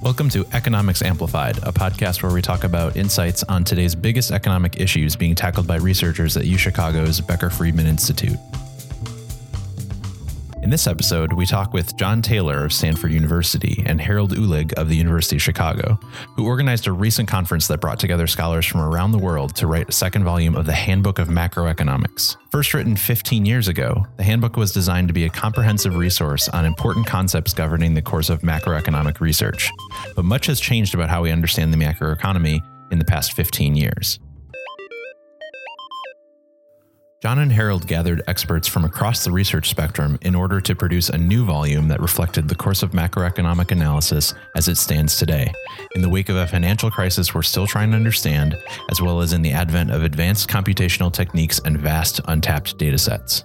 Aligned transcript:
Welcome 0.00 0.28
to 0.28 0.46
Economics 0.52 1.02
Amplified, 1.02 1.58
a 1.58 1.72
podcast 1.72 2.22
where 2.22 2.32
we 2.32 2.40
talk 2.40 2.62
about 2.62 2.96
insights 2.96 3.42
on 3.42 3.64
today's 3.64 3.96
biggest 3.96 4.30
economic 4.30 4.78
issues 4.80 5.16
being 5.16 5.34
tackled 5.34 5.66
by 5.66 5.74
researchers 5.74 6.36
at 6.36 6.44
UChicago's 6.44 7.20
Becker 7.20 7.50
Friedman 7.50 7.88
Institute. 7.88 8.38
In 10.68 10.70
this 10.70 10.86
episode, 10.86 11.32
we 11.32 11.46
talk 11.46 11.72
with 11.72 11.96
John 11.96 12.20
Taylor 12.20 12.66
of 12.66 12.74
Stanford 12.74 13.10
University 13.10 13.82
and 13.86 13.98
Harald 13.98 14.34
Uhlig 14.34 14.74
of 14.74 14.90
the 14.90 14.96
University 14.96 15.36
of 15.36 15.42
Chicago, 15.42 15.98
who 16.36 16.44
organized 16.44 16.86
a 16.86 16.92
recent 16.92 17.26
conference 17.26 17.66
that 17.68 17.80
brought 17.80 17.98
together 17.98 18.26
scholars 18.26 18.66
from 18.66 18.82
around 18.82 19.12
the 19.12 19.18
world 19.18 19.56
to 19.56 19.66
write 19.66 19.88
a 19.88 19.92
second 19.92 20.24
volume 20.24 20.54
of 20.54 20.66
the 20.66 20.74
Handbook 20.74 21.18
of 21.18 21.28
Macroeconomics. 21.28 22.36
First 22.50 22.74
written 22.74 22.96
15 22.96 23.46
years 23.46 23.68
ago, 23.68 24.06
the 24.18 24.24
handbook 24.24 24.58
was 24.58 24.70
designed 24.70 25.08
to 25.08 25.14
be 25.14 25.24
a 25.24 25.30
comprehensive 25.30 25.96
resource 25.96 26.50
on 26.50 26.66
important 26.66 27.06
concepts 27.06 27.54
governing 27.54 27.94
the 27.94 28.02
course 28.02 28.28
of 28.28 28.42
macroeconomic 28.42 29.20
research. 29.20 29.70
But 30.14 30.26
much 30.26 30.44
has 30.48 30.60
changed 30.60 30.94
about 30.94 31.08
how 31.08 31.22
we 31.22 31.32
understand 31.32 31.72
the 31.72 31.78
macroeconomy 31.78 32.60
in 32.92 32.98
the 32.98 33.06
past 33.06 33.32
15 33.32 33.74
years. 33.74 34.18
John 37.20 37.40
and 37.40 37.50
Harald 37.50 37.88
gathered 37.88 38.22
experts 38.28 38.68
from 38.68 38.84
across 38.84 39.24
the 39.24 39.32
research 39.32 39.68
spectrum 39.68 40.20
in 40.22 40.36
order 40.36 40.60
to 40.60 40.76
produce 40.76 41.08
a 41.08 41.18
new 41.18 41.44
volume 41.44 41.88
that 41.88 42.00
reflected 42.00 42.46
the 42.46 42.54
course 42.54 42.84
of 42.84 42.92
macroeconomic 42.92 43.72
analysis 43.72 44.34
as 44.54 44.68
it 44.68 44.76
stands 44.76 45.18
today, 45.18 45.52
in 45.96 46.00
the 46.00 46.08
wake 46.08 46.28
of 46.28 46.36
a 46.36 46.46
financial 46.46 46.92
crisis 46.92 47.34
we're 47.34 47.42
still 47.42 47.66
trying 47.66 47.90
to 47.90 47.96
understand, 47.96 48.56
as 48.88 49.02
well 49.02 49.20
as 49.20 49.32
in 49.32 49.42
the 49.42 49.50
advent 49.50 49.90
of 49.90 50.04
advanced 50.04 50.48
computational 50.48 51.12
techniques 51.12 51.58
and 51.64 51.80
vast 51.80 52.20
untapped 52.26 52.78
datasets. 52.78 53.42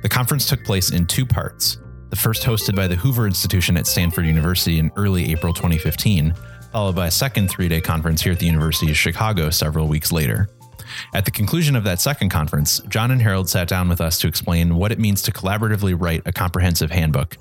The 0.00 0.08
conference 0.08 0.46
took 0.46 0.64
place 0.64 0.92
in 0.92 1.06
two 1.06 1.26
parts. 1.26 1.76
The 2.08 2.16
first 2.16 2.44
hosted 2.44 2.74
by 2.74 2.86
the 2.86 2.96
Hoover 2.96 3.26
Institution 3.26 3.76
at 3.76 3.86
Stanford 3.86 4.24
University 4.24 4.78
in 4.78 4.90
early 4.96 5.30
April 5.32 5.52
2015, 5.52 6.32
followed 6.72 6.96
by 6.96 7.08
a 7.08 7.10
second 7.10 7.48
three 7.48 7.68
day 7.68 7.82
conference 7.82 8.22
here 8.22 8.32
at 8.32 8.38
the 8.38 8.46
University 8.46 8.90
of 8.90 8.96
Chicago 8.96 9.50
several 9.50 9.86
weeks 9.86 10.10
later. 10.10 10.48
At 11.14 11.24
the 11.24 11.30
conclusion 11.30 11.76
of 11.76 11.84
that 11.84 12.00
second 12.00 12.30
conference, 12.30 12.80
John 12.88 13.10
and 13.10 13.20
Harald 13.20 13.48
sat 13.48 13.68
down 13.68 13.88
with 13.88 14.00
us 14.00 14.18
to 14.20 14.28
explain 14.28 14.76
what 14.76 14.92
it 14.92 14.98
means 14.98 15.22
to 15.22 15.32
collaboratively 15.32 16.00
write 16.00 16.22
a 16.26 16.32
comprehensive 16.32 16.90
handbook 16.90 17.36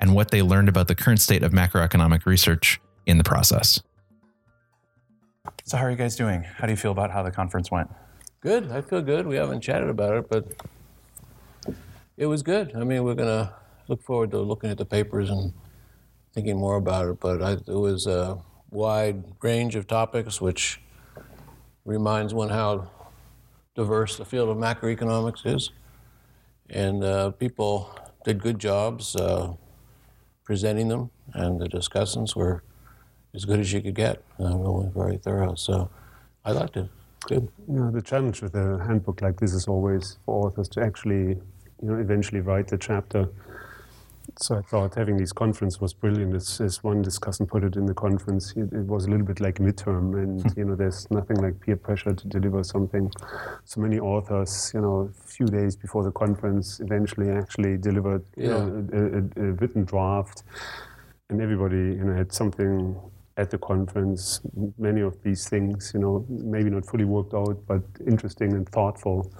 and 0.00 0.14
what 0.14 0.30
they 0.30 0.42
learned 0.42 0.68
about 0.68 0.88
the 0.88 0.94
current 0.94 1.20
state 1.20 1.42
of 1.42 1.52
macroeconomic 1.52 2.26
research 2.26 2.80
in 3.06 3.18
the 3.18 3.24
process. 3.24 3.82
So, 5.64 5.76
how 5.76 5.84
are 5.84 5.90
you 5.90 5.96
guys 5.96 6.16
doing? 6.16 6.42
How 6.42 6.66
do 6.66 6.72
you 6.72 6.76
feel 6.76 6.92
about 6.92 7.10
how 7.10 7.22
the 7.22 7.30
conference 7.30 7.70
went? 7.70 7.90
Good. 8.40 8.70
I 8.70 8.80
feel 8.80 9.02
good. 9.02 9.26
We 9.26 9.36
haven't 9.36 9.60
chatted 9.60 9.88
about 9.88 10.16
it, 10.16 10.28
but 10.28 10.46
it 12.16 12.26
was 12.26 12.42
good. 12.42 12.74
I 12.74 12.84
mean, 12.84 13.04
we're 13.04 13.14
going 13.14 13.28
to 13.28 13.54
look 13.88 14.02
forward 14.02 14.30
to 14.32 14.38
looking 14.38 14.70
at 14.70 14.78
the 14.78 14.84
papers 14.84 15.30
and 15.30 15.52
thinking 16.34 16.56
more 16.56 16.76
about 16.76 17.08
it. 17.08 17.20
But 17.20 17.42
I, 17.42 17.52
it 17.52 17.68
was 17.68 18.06
a 18.06 18.38
wide 18.70 19.22
range 19.42 19.76
of 19.76 19.86
topics, 19.86 20.40
which 20.40 20.80
reminds 21.84 22.34
one 22.34 22.48
how 22.48 22.88
diverse 23.74 24.16
the 24.16 24.24
field 24.24 24.48
of 24.48 24.56
macroeconomics 24.56 25.46
is. 25.46 25.70
And 26.70 27.02
uh, 27.04 27.30
people 27.32 27.94
did 28.24 28.42
good 28.42 28.58
jobs 28.58 29.16
uh, 29.16 29.54
presenting 30.44 30.88
them, 30.88 31.10
and 31.34 31.60
the 31.60 31.68
discussants 31.68 32.36
were 32.36 32.62
as 33.34 33.44
good 33.44 33.60
as 33.60 33.72
you 33.72 33.80
could 33.80 33.94
get. 33.94 34.22
Uh, 34.38 34.56
really 34.56 34.90
very 34.94 35.16
thorough. 35.18 35.54
So 35.54 35.90
I 36.44 36.52
liked 36.52 36.76
it. 36.76 36.88
Good. 37.26 37.48
Yeah, 37.68 37.90
the 37.92 38.02
challenge 38.02 38.42
with 38.42 38.54
a 38.54 38.82
handbook 38.84 39.22
like 39.22 39.38
this 39.38 39.52
is 39.52 39.68
always 39.68 40.18
for 40.24 40.46
authors 40.46 40.68
to 40.70 40.82
actually, 40.82 41.28
you 41.28 41.88
know, 41.88 41.94
eventually 41.94 42.40
write 42.40 42.68
the 42.68 42.78
chapter 42.78 43.28
so 44.38 44.56
I 44.56 44.62
thought 44.62 44.94
having 44.94 45.16
these 45.16 45.32
conference 45.32 45.80
was 45.80 45.92
brilliant. 45.92 46.34
As, 46.34 46.60
as 46.60 46.82
one 46.82 47.04
discussant 47.04 47.48
put 47.48 47.64
it 47.64 47.76
in 47.76 47.86
the 47.86 47.94
conference, 47.94 48.52
it, 48.56 48.72
it 48.72 48.86
was 48.86 49.04
a 49.04 49.10
little 49.10 49.26
bit 49.26 49.40
like 49.40 49.56
midterm, 49.56 50.14
and 50.22 50.42
hmm. 50.42 50.58
you 50.58 50.64
know, 50.64 50.74
there's 50.74 51.10
nothing 51.10 51.36
like 51.36 51.60
peer 51.60 51.76
pressure 51.76 52.14
to 52.14 52.28
deliver 52.28 52.64
something. 52.64 53.10
So 53.64 53.80
many 53.80 53.98
authors, 53.98 54.70
you 54.74 54.80
know, 54.80 55.10
a 55.10 55.26
few 55.26 55.46
days 55.46 55.76
before 55.76 56.04
the 56.04 56.12
conference, 56.12 56.80
eventually 56.80 57.30
actually 57.30 57.76
delivered 57.76 58.24
yeah. 58.36 58.44
you 58.44 58.50
know, 58.50 58.88
a, 58.92 59.42
a, 59.42 59.48
a, 59.48 59.52
written 59.52 59.84
draft, 59.84 60.44
and 61.30 61.40
everybody, 61.40 61.76
you 61.76 62.04
know, 62.04 62.14
had 62.14 62.32
something 62.32 62.96
at 63.36 63.50
the 63.50 63.58
conference. 63.58 64.40
Many 64.78 65.00
of 65.00 65.22
these 65.22 65.48
things, 65.48 65.92
you 65.94 66.00
know, 66.00 66.24
maybe 66.28 66.70
not 66.70 66.86
fully 66.86 67.04
worked 67.04 67.34
out, 67.34 67.58
but 67.66 67.82
interesting 68.06 68.52
and 68.52 68.68
thoughtful 68.68 69.32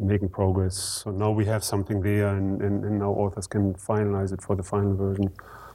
making 0.00 0.30
progress. 0.30 0.76
So 1.04 1.10
now 1.10 1.30
we 1.30 1.44
have 1.46 1.62
something 1.62 2.00
there, 2.00 2.28
and, 2.28 2.60
and, 2.62 2.84
and 2.84 2.98
now 2.98 3.10
authors 3.10 3.46
can 3.46 3.74
finalize 3.74 4.32
it 4.32 4.42
for 4.42 4.56
the 4.56 4.62
final 4.62 4.94
version. 4.94 5.32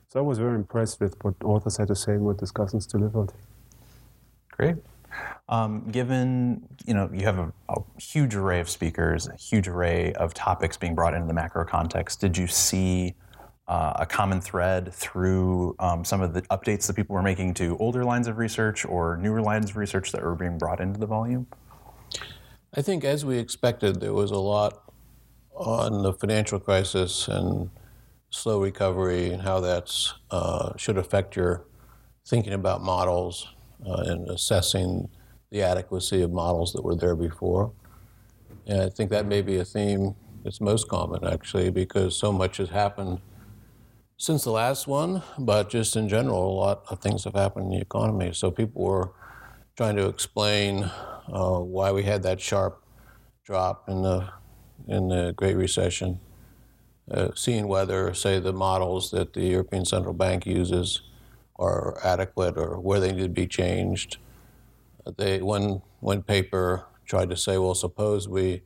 So 0.07 0.19
I 0.19 0.23
was 0.23 0.37
very 0.37 0.55
impressed 0.55 0.99
with 0.99 1.15
what 1.23 1.35
authors 1.43 1.77
had 1.77 1.87
to 1.89 1.95
say 1.95 2.13
and 2.13 2.25
what 2.25 2.37
discussants 2.37 2.89
delivered. 2.89 3.31
Great. 4.51 4.75
Um, 5.47 5.89
given 5.91 6.67
you 6.85 6.93
know 6.93 7.09
you 7.13 7.21
have 7.21 7.37
a, 7.37 7.53
a, 7.69 7.81
huge 7.99 8.35
array 8.35 8.59
of 8.59 8.69
speakers, 8.69 9.27
a 9.27 9.35
huge 9.35 9.67
array 9.67 10.11
of 10.13 10.33
topics 10.33 10.75
being 10.75 10.95
brought 10.95 11.13
into 11.13 11.27
the 11.27 11.33
macro 11.33 11.65
context, 11.65 12.19
did 12.19 12.37
you 12.37 12.47
see 12.47 13.15
uh, 13.67 13.93
a 13.95 14.05
common 14.05 14.41
thread 14.41 14.93
through 14.93 15.75
um, 15.79 16.03
some 16.03 16.21
of 16.21 16.33
the 16.33 16.41
updates 16.43 16.87
that 16.87 16.95
people 16.95 17.15
were 17.15 17.21
making 17.21 17.53
to 17.55 17.77
older 17.79 18.03
lines 18.03 18.27
of 18.27 18.37
research 18.37 18.85
or 18.85 19.17
newer 19.17 19.41
lines 19.41 19.71
of 19.71 19.77
research 19.77 20.11
that 20.11 20.21
were 20.21 20.35
being 20.35 20.57
brought 20.57 20.79
into 20.79 20.99
the 20.99 21.07
volume? 21.07 21.47
I 22.77 22.81
think, 22.81 23.05
as 23.05 23.23
we 23.23 23.37
expected, 23.37 24.01
there 24.01 24.13
was 24.13 24.31
a 24.31 24.37
lot 24.37 24.91
on 25.55 26.03
the 26.03 26.11
financial 26.11 26.59
crisis 26.59 27.29
and 27.29 27.69
slow 28.31 28.61
recovery 28.61 29.31
and 29.31 29.41
how 29.41 29.61
that 29.61 29.93
uh, 30.29 30.75
should 30.75 30.97
affect 30.97 31.37
your 31.37 31.63
thinking 32.27 32.51
about 32.51 32.81
models 32.81 33.47
uh, 33.87 34.03
and 34.07 34.29
assessing 34.29 35.07
the 35.51 35.61
adequacy 35.61 36.21
of 36.21 36.33
models 36.33 36.73
that 36.73 36.83
were 36.83 36.95
there 36.95 37.15
before. 37.15 37.71
And 38.67 38.81
I 38.81 38.89
think 38.89 39.09
that 39.11 39.25
may 39.25 39.41
be 39.41 39.55
a 39.55 39.63
theme 39.63 40.15
that's 40.43 40.59
most 40.59 40.89
common, 40.89 41.25
actually, 41.25 41.69
because 41.69 42.17
so 42.17 42.33
much 42.33 42.57
has 42.57 42.69
happened 42.69 43.21
since 44.17 44.43
the 44.43 44.51
last 44.51 44.85
one, 44.85 45.23
but 45.39 45.69
just 45.69 45.95
in 45.95 46.09
general, 46.09 46.51
a 46.51 46.57
lot 46.59 46.83
of 46.89 46.99
things 46.99 47.23
have 47.23 47.35
happened 47.35 47.67
in 47.67 47.79
the 47.79 47.81
economy. 47.81 48.33
So 48.33 48.51
people 48.51 48.81
were 48.81 49.11
trying 49.77 49.95
to 49.95 50.07
explain 50.07 50.91
uh, 51.27 51.59
why 51.59 51.91
we 51.91 52.03
had 52.03 52.23
that 52.23 52.41
sharp 52.41 52.83
drop 53.43 53.89
in 53.89 54.01
the 54.01 54.29
in 54.87 55.07
the 55.07 55.33
Great 55.35 55.55
Recession, 55.55 56.19
uh, 57.09 57.29
seeing 57.35 57.67
whether, 57.67 58.13
say, 58.13 58.39
the 58.39 58.53
models 58.53 59.11
that 59.11 59.33
the 59.33 59.45
European 59.45 59.85
Central 59.85 60.13
Bank 60.13 60.45
uses 60.45 61.01
are 61.57 61.97
adequate 62.03 62.57
or 62.57 62.79
where 62.79 62.99
they 62.99 63.13
need 63.13 63.23
to 63.23 63.29
be 63.29 63.47
changed. 63.47 64.17
They 65.17 65.41
one 65.41 65.81
one 66.01 66.23
paper 66.23 66.85
tried 67.05 67.29
to 67.29 67.37
say, 67.37 67.57
well, 67.57 67.75
suppose 67.75 68.27
we 68.27 68.63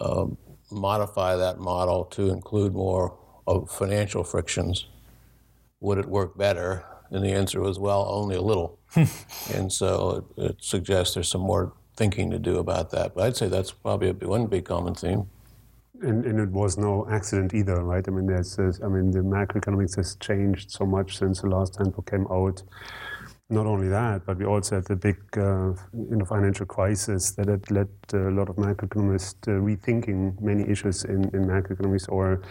um, 0.00 0.36
modify 0.70 1.36
that 1.36 1.58
model 1.58 2.04
to 2.06 2.30
include 2.30 2.72
more 2.72 3.16
of 3.46 3.70
financial 3.70 4.24
frictions. 4.24 4.88
Would 5.80 5.98
it 5.98 6.06
work 6.06 6.36
better? 6.36 6.84
And 7.10 7.24
the 7.24 7.32
answer 7.32 7.60
was, 7.60 7.78
well, 7.78 8.06
only 8.08 8.36
a 8.36 8.42
little. 8.42 8.79
and 9.54 9.72
so 9.72 10.24
it, 10.36 10.42
it, 10.42 10.56
suggests 10.60 11.14
there's 11.14 11.28
some 11.28 11.42
more 11.42 11.72
thinking 11.96 12.30
to 12.30 12.38
do 12.38 12.58
about 12.58 12.90
that. 12.90 13.14
But 13.14 13.24
I'd 13.24 13.36
say 13.36 13.48
that's 13.48 13.70
probably 13.70 14.10
a, 14.10 14.12
one 14.12 14.46
big 14.46 14.64
common 14.64 14.94
theme. 14.94 15.28
And, 16.02 16.24
and, 16.24 16.40
it 16.40 16.48
was 16.48 16.78
no 16.78 17.06
accident 17.10 17.52
either, 17.52 17.84
right? 17.84 18.06
I 18.06 18.10
mean, 18.10 18.26
there's, 18.26 18.58
I 18.58 18.88
mean, 18.88 19.10
the 19.10 19.18
macroeconomics 19.18 19.96
has 19.96 20.16
changed 20.16 20.70
so 20.70 20.86
much 20.86 21.18
since 21.18 21.42
the 21.42 21.48
last 21.48 21.76
handbook 21.76 22.10
came 22.10 22.26
out 22.30 22.62
not 23.50 23.66
only 23.66 23.88
that, 23.88 24.24
but 24.24 24.38
we 24.38 24.44
also 24.44 24.76
had 24.76 24.84
the 24.84 24.96
big 24.96 25.16
uh, 25.36 25.72
you 25.92 26.16
know, 26.16 26.24
financial 26.24 26.66
crisis 26.66 27.32
that 27.32 27.48
had 27.48 27.68
led 27.70 27.88
a 28.12 28.30
lot 28.30 28.48
of 28.48 28.56
macroeconomists 28.56 29.48
uh, 29.48 29.60
rethinking 29.60 30.40
many 30.40 30.68
issues 30.70 31.04
in, 31.04 31.24
in 31.34 31.46
macroeconomics, 31.46 32.08
or 32.08 32.42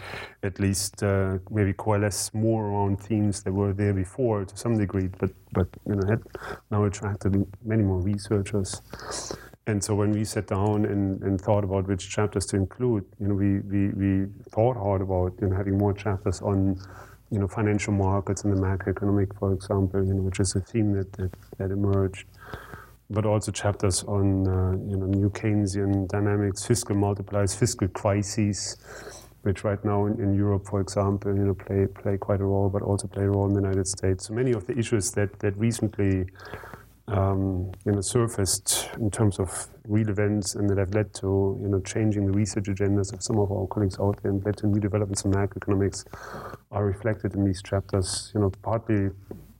at 0.42 0.60
least 0.60 1.02
uh, 1.02 1.38
maybe 1.50 1.72
coalesce 1.72 2.32
more 2.34 2.66
around 2.66 3.00
themes 3.00 3.42
that 3.42 3.52
were 3.52 3.72
there 3.72 3.94
before 3.94 4.44
to 4.44 4.56
some 4.56 4.76
degree, 4.76 5.08
but 5.18 5.30
but 5.52 5.68
you 5.88 5.94
know 5.94 6.06
had 6.06 6.22
now 6.70 6.84
attracted 6.84 7.46
many 7.64 7.82
more 7.82 8.00
researchers. 8.00 8.82
And 9.66 9.82
so 9.82 9.94
when 9.94 10.10
we 10.10 10.24
sat 10.24 10.48
down 10.48 10.84
and, 10.84 11.22
and 11.22 11.40
thought 11.40 11.64
about 11.64 11.86
which 11.86 12.08
chapters 12.08 12.46
to 12.46 12.56
include, 12.56 13.04
you 13.20 13.28
know, 13.28 13.34
we, 13.34 13.60
we, 13.60 13.88
we 13.90 14.26
thought 14.48 14.76
hard 14.76 15.00
about 15.00 15.34
you 15.40 15.48
know, 15.48 15.56
having 15.56 15.78
more 15.78 15.92
chapters 15.92 16.40
on 16.40 16.80
you 17.30 17.38
know, 17.38 17.48
financial 17.48 17.92
markets 17.92 18.44
and 18.44 18.56
the 18.56 18.60
macroeconomic, 18.60 19.38
for 19.38 19.52
example, 19.52 20.04
you 20.04 20.14
know, 20.14 20.22
which 20.22 20.40
is 20.40 20.54
a 20.56 20.60
theme 20.60 20.92
that, 20.92 21.12
that, 21.14 21.30
that 21.58 21.70
emerged. 21.70 22.26
But 23.08 23.26
also 23.26 23.50
chapters 23.50 24.04
on, 24.04 24.46
uh, 24.46 24.72
you 24.88 24.96
know, 24.96 25.06
new 25.06 25.30
Keynesian 25.30 26.08
dynamics, 26.08 26.64
fiscal 26.64 26.94
multipliers, 26.94 27.56
fiscal 27.56 27.88
crises, 27.88 28.76
which 29.42 29.64
right 29.64 29.82
now 29.84 30.06
in, 30.06 30.20
in, 30.20 30.34
Europe, 30.34 30.66
for 30.66 30.80
example, 30.80 31.34
you 31.34 31.44
know, 31.44 31.54
play 31.54 31.86
play 31.86 32.16
quite 32.18 32.40
a 32.40 32.44
role, 32.44 32.68
but 32.68 32.82
also 32.82 33.08
play 33.08 33.24
a 33.24 33.30
role 33.30 33.46
in 33.46 33.54
the 33.54 33.60
United 33.60 33.88
States. 33.88 34.26
So 34.26 34.34
many 34.34 34.52
of 34.52 34.66
the 34.66 34.78
issues 34.78 35.10
that 35.12 35.40
that 35.40 35.56
recently 35.56 36.26
um, 37.08 37.72
you 37.84 37.92
know, 37.92 38.00
surfaced 38.00 38.88
in 38.98 39.10
terms 39.10 39.38
of 39.38 39.68
real 39.86 40.08
events 40.08 40.54
and 40.54 40.70
that 40.70 40.78
have 40.78 40.94
led 40.94 41.12
to 41.14 41.58
you 41.60 41.68
know 41.68 41.80
changing 41.80 42.26
the 42.26 42.32
research 42.32 42.64
agendas 42.64 43.12
of 43.12 43.22
some 43.22 43.38
of 43.38 43.50
our 43.50 43.66
colleagues 43.66 43.98
out 43.98 44.22
there 44.22 44.30
and 44.30 44.44
led 44.44 44.56
to 44.56 44.66
new 44.66 44.80
developments 44.80 45.24
in 45.24 45.32
macroeconomics 45.32 46.04
are 46.70 46.84
reflected 46.84 47.34
in 47.34 47.44
these 47.44 47.62
chapters. 47.62 48.30
You 48.34 48.40
know, 48.40 48.50
partly 48.62 49.10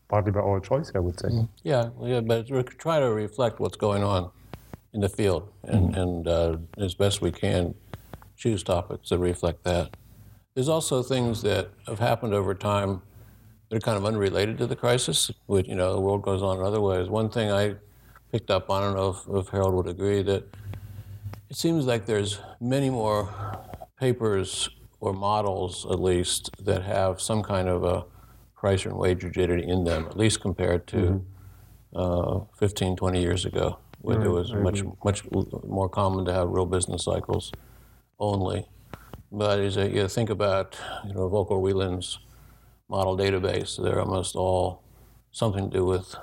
partly 0.08 0.32
by 0.32 0.40
our 0.40 0.60
choice, 0.60 0.92
I 0.94 0.98
would 0.98 1.18
say. 1.18 1.28
Mm. 1.28 1.48
Yeah, 1.62 1.90
yeah, 2.02 2.20
but 2.20 2.50
we 2.50 2.62
try 2.62 3.00
to 3.00 3.10
reflect 3.10 3.60
what's 3.60 3.76
going 3.76 4.02
on 4.02 4.30
in 4.92 5.00
the 5.00 5.08
field 5.08 5.48
and, 5.62 5.94
mm. 5.94 6.02
and 6.02 6.28
uh, 6.28 6.56
as 6.78 6.94
best 6.94 7.20
we 7.20 7.30
can 7.30 7.74
choose 8.36 8.62
topics 8.62 9.10
that 9.10 9.18
reflect 9.18 9.64
that. 9.64 9.96
There's 10.54 10.68
also 10.68 11.02
things 11.02 11.42
that 11.42 11.70
have 11.86 12.00
happened 12.00 12.34
over 12.34 12.54
time 12.54 13.02
that 13.70 13.76
are 13.76 13.80
kind 13.80 13.96
of 13.96 14.04
unrelated 14.04 14.58
to 14.58 14.66
the 14.66 14.76
crisis. 14.76 15.30
Which 15.46 15.66
you 15.68 15.76
know, 15.76 15.94
the 15.94 16.00
world 16.00 16.22
goes 16.22 16.42
on 16.42 16.58
in 16.58 16.64
other 16.64 16.80
ways. 16.80 17.08
One 17.08 17.30
thing 17.30 17.50
I 17.50 17.76
picked 18.30 18.50
up, 18.50 18.70
I 18.70 18.80
don't 18.80 18.94
know 18.94 19.10
if, 19.10 19.46
if 19.46 19.48
Harald 19.50 19.74
would 19.74 19.86
agree, 19.86 20.22
that 20.22 20.44
it 21.48 21.56
seems 21.56 21.86
like 21.86 22.06
there's 22.06 22.40
many 22.60 22.90
more 22.90 23.28
papers 23.98 24.68
or 25.00 25.12
models, 25.12 25.86
at 25.90 26.00
least, 26.00 26.50
that 26.64 26.82
have 26.82 27.20
some 27.20 27.42
kind 27.42 27.68
of 27.68 27.84
a 27.84 28.04
price 28.54 28.84
and 28.84 28.96
wage 28.96 29.24
rigidity 29.24 29.66
in 29.66 29.84
them, 29.84 30.06
at 30.06 30.16
least 30.16 30.40
compared 30.40 30.86
to 30.86 30.96
mm-hmm. 30.96 32.42
uh, 32.42 32.44
15, 32.58 32.96
20 32.96 33.20
years 33.20 33.44
ago, 33.46 33.78
where 34.00 34.18
right, 34.18 34.26
it 34.26 34.30
was 34.30 34.52
much, 34.52 34.82
much 35.04 35.24
more 35.64 35.88
common 35.88 36.24
to 36.26 36.32
have 36.32 36.50
real 36.50 36.66
business 36.66 37.04
cycles 37.04 37.50
only. 38.18 38.68
But 39.32 39.60
as 39.60 39.76
you 39.76 40.06
think 40.08 40.28
about, 40.28 40.76
you 41.06 41.14
know, 41.14 41.28
Volker 41.28 41.58
Wieland's 41.58 42.18
model 42.90 43.16
database. 43.16 43.82
They're 43.82 44.00
almost 44.00 44.34
all 44.34 44.82
something 45.30 45.70
to 45.70 45.78
do 45.78 45.84
with, 45.84 46.14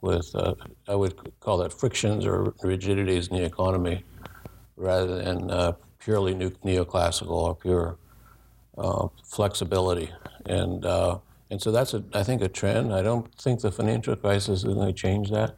with 0.00 0.30
uh, 0.34 0.54
I 0.88 0.94
would 0.94 1.14
call 1.40 1.58
that 1.58 1.72
frictions 1.72 2.24
or 2.24 2.54
rigidities 2.62 3.28
in 3.28 3.36
the 3.36 3.44
economy 3.44 4.04
rather 4.76 5.22
than 5.22 5.50
uh, 5.50 5.72
purely 5.98 6.34
neoclassical 6.34 7.30
or 7.30 7.54
pure 7.56 7.98
uh, 8.78 9.08
flexibility. 9.24 10.10
And, 10.46 10.86
uh, 10.86 11.18
and 11.50 11.60
so 11.60 11.70
that's, 11.72 11.92
a, 11.92 12.02
I 12.14 12.22
think, 12.22 12.40
a 12.40 12.48
trend. 12.48 12.94
I 12.94 13.02
don't 13.02 13.26
think 13.34 13.60
the 13.60 13.72
financial 13.72 14.16
crisis 14.16 14.60
is 14.60 14.64
going 14.64 14.86
to 14.86 14.92
change 14.92 15.30
that 15.30 15.56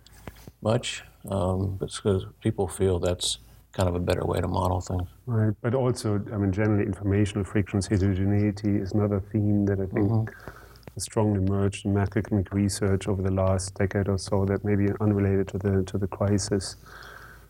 much, 0.62 1.04
um, 1.28 1.76
because 1.76 2.26
people 2.40 2.66
feel 2.68 2.98
that's 2.98 3.38
kind 3.74 3.88
of 3.88 3.94
a 3.94 4.00
better 4.00 4.24
way 4.24 4.40
to 4.40 4.48
model 4.48 4.80
things. 4.80 5.08
Right, 5.26 5.54
but 5.60 5.74
also, 5.74 6.20
I 6.32 6.36
mean, 6.36 6.52
generally, 6.52 6.84
informational 6.84 7.44
frictions, 7.44 7.86
heterogeneity 7.86 8.76
is 8.76 8.92
another 8.92 9.20
theme 9.32 9.66
that 9.66 9.80
I 9.80 9.86
think 9.86 10.10
mm-hmm. 10.10 10.50
has 10.94 11.02
strongly 11.02 11.44
emerged 11.44 11.84
in 11.84 11.92
macroeconomic 11.92 12.52
research 12.52 13.08
over 13.08 13.22
the 13.22 13.32
last 13.32 13.74
decade 13.74 14.08
or 14.08 14.18
so. 14.18 14.44
That 14.44 14.64
may 14.64 14.76
be 14.76 14.88
unrelated 15.00 15.48
to 15.48 15.58
the 15.58 15.82
to 15.84 15.98
the 15.98 16.06
crisis. 16.06 16.76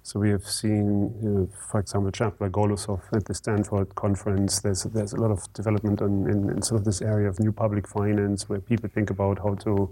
So 0.07 0.21
we 0.21 0.29
have 0.33 0.47
seen, 0.47 1.15
you 1.23 1.29
know, 1.31 1.49
for 1.71 1.81
example, 1.81 2.11
chap 2.11 2.39
like 2.39 2.53
Golosov 2.53 3.01
at 3.15 3.25
the 3.25 3.33
Stanford 3.33 3.95
conference. 3.95 4.61
There's 4.61 4.83
there's 4.83 5.15
a 5.15 5.17
lot 5.17 5.31
of 5.31 5.51
development 5.55 6.03
on, 6.03 6.29
in, 6.29 6.51
in, 6.51 6.61
sort 6.61 6.81
of 6.81 6.85
this 6.85 7.01
area 7.01 7.27
of 7.27 7.41
new 7.41 7.53
public 7.53 7.89
finance, 7.89 8.47
where 8.47 8.61
people 8.61 8.91
think 8.91 9.09
about 9.09 9.39
how 9.39 9.55
to, 9.55 9.91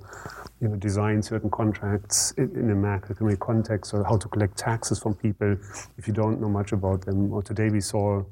you 0.61 0.69
know, 0.69 0.76
design 0.76 1.23
certain 1.23 1.49
contracts 1.49 2.32
in, 2.37 2.55
in 2.55 2.70
a 2.70 2.75
macroeconomic 2.75 3.38
context, 3.38 3.94
or 3.94 4.05
how 4.05 4.19
to 4.19 4.29
collect 4.29 4.59
taxes 4.59 4.99
from 4.99 5.14
people 5.14 5.56
if 5.97 6.06
you 6.06 6.12
don't 6.12 6.43
know 6.43 6.50
much 6.50 6.73
about 6.73 7.06
them. 7.06 7.32
Or 7.32 7.43
today 7.43 7.70
we 7.70 7.81
saw 7.81 8.23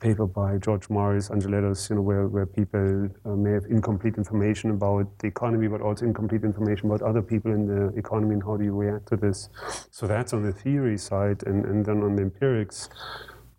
paper 0.00 0.26
by 0.26 0.58
George 0.58 0.88
Marios, 0.88 1.30
Angeletos, 1.30 1.90
you 1.90 1.96
know, 1.96 2.02
where, 2.02 2.26
where 2.26 2.46
people 2.46 3.08
uh, 3.24 3.30
may 3.30 3.52
have 3.52 3.64
incomplete 3.66 4.16
information 4.16 4.70
about 4.70 5.06
the 5.18 5.26
economy, 5.26 5.68
but 5.68 5.80
also 5.80 6.04
incomplete 6.04 6.44
information 6.44 6.86
about 6.86 7.02
other 7.02 7.22
people 7.22 7.52
in 7.52 7.66
the 7.66 7.96
economy 7.98 8.34
and 8.34 8.42
how 8.42 8.56
do 8.56 8.64
you 8.64 8.74
react 8.74 9.06
to 9.08 9.16
this. 9.16 9.48
So 9.90 10.06
that's 10.06 10.32
on 10.32 10.42
the 10.42 10.52
theory 10.52 10.98
side, 10.98 11.42
and, 11.46 11.64
and 11.64 11.84
then 11.84 12.02
on 12.02 12.16
the 12.16 12.22
empirics. 12.22 12.88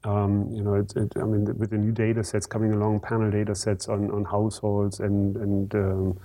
Um, 0.06 0.50
you 0.52 0.64
know, 0.64 0.76
it, 0.76 0.94
it, 0.96 1.12
I 1.18 1.26
mean, 1.26 1.46
with 1.58 1.72
the 1.72 1.78
new 1.78 1.92
data 1.92 2.24
sets 2.24 2.46
coming 2.46 2.74
along, 2.74 3.02
panel 3.02 3.30
data 3.30 3.54
sets 3.54 3.90
on, 3.90 4.10
on 4.12 4.24
households 4.24 5.02
and, 5.02 5.36
and 5.36 5.76
um, 5.76 6.20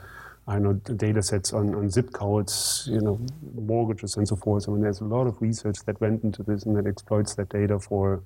I 0.46 0.58
know 0.58 0.74
data 0.74 1.22
sets 1.22 1.52
on, 1.52 1.74
on 1.74 1.88
zip 1.90 2.12
codes, 2.12 2.86
you 2.90 3.00
know, 3.00 3.18
mortgages 3.54 4.16
and 4.16 4.28
so 4.28 4.36
forth. 4.36 4.68
I 4.68 4.72
mean, 4.72 4.82
there's 4.82 5.00
a 5.00 5.04
lot 5.04 5.26
of 5.26 5.40
research 5.40 5.78
that 5.86 6.00
went 6.00 6.22
into 6.22 6.42
this 6.42 6.64
and 6.64 6.76
that 6.76 6.86
exploits 6.86 7.34
that 7.34 7.48
data 7.48 7.78
for 7.78 8.22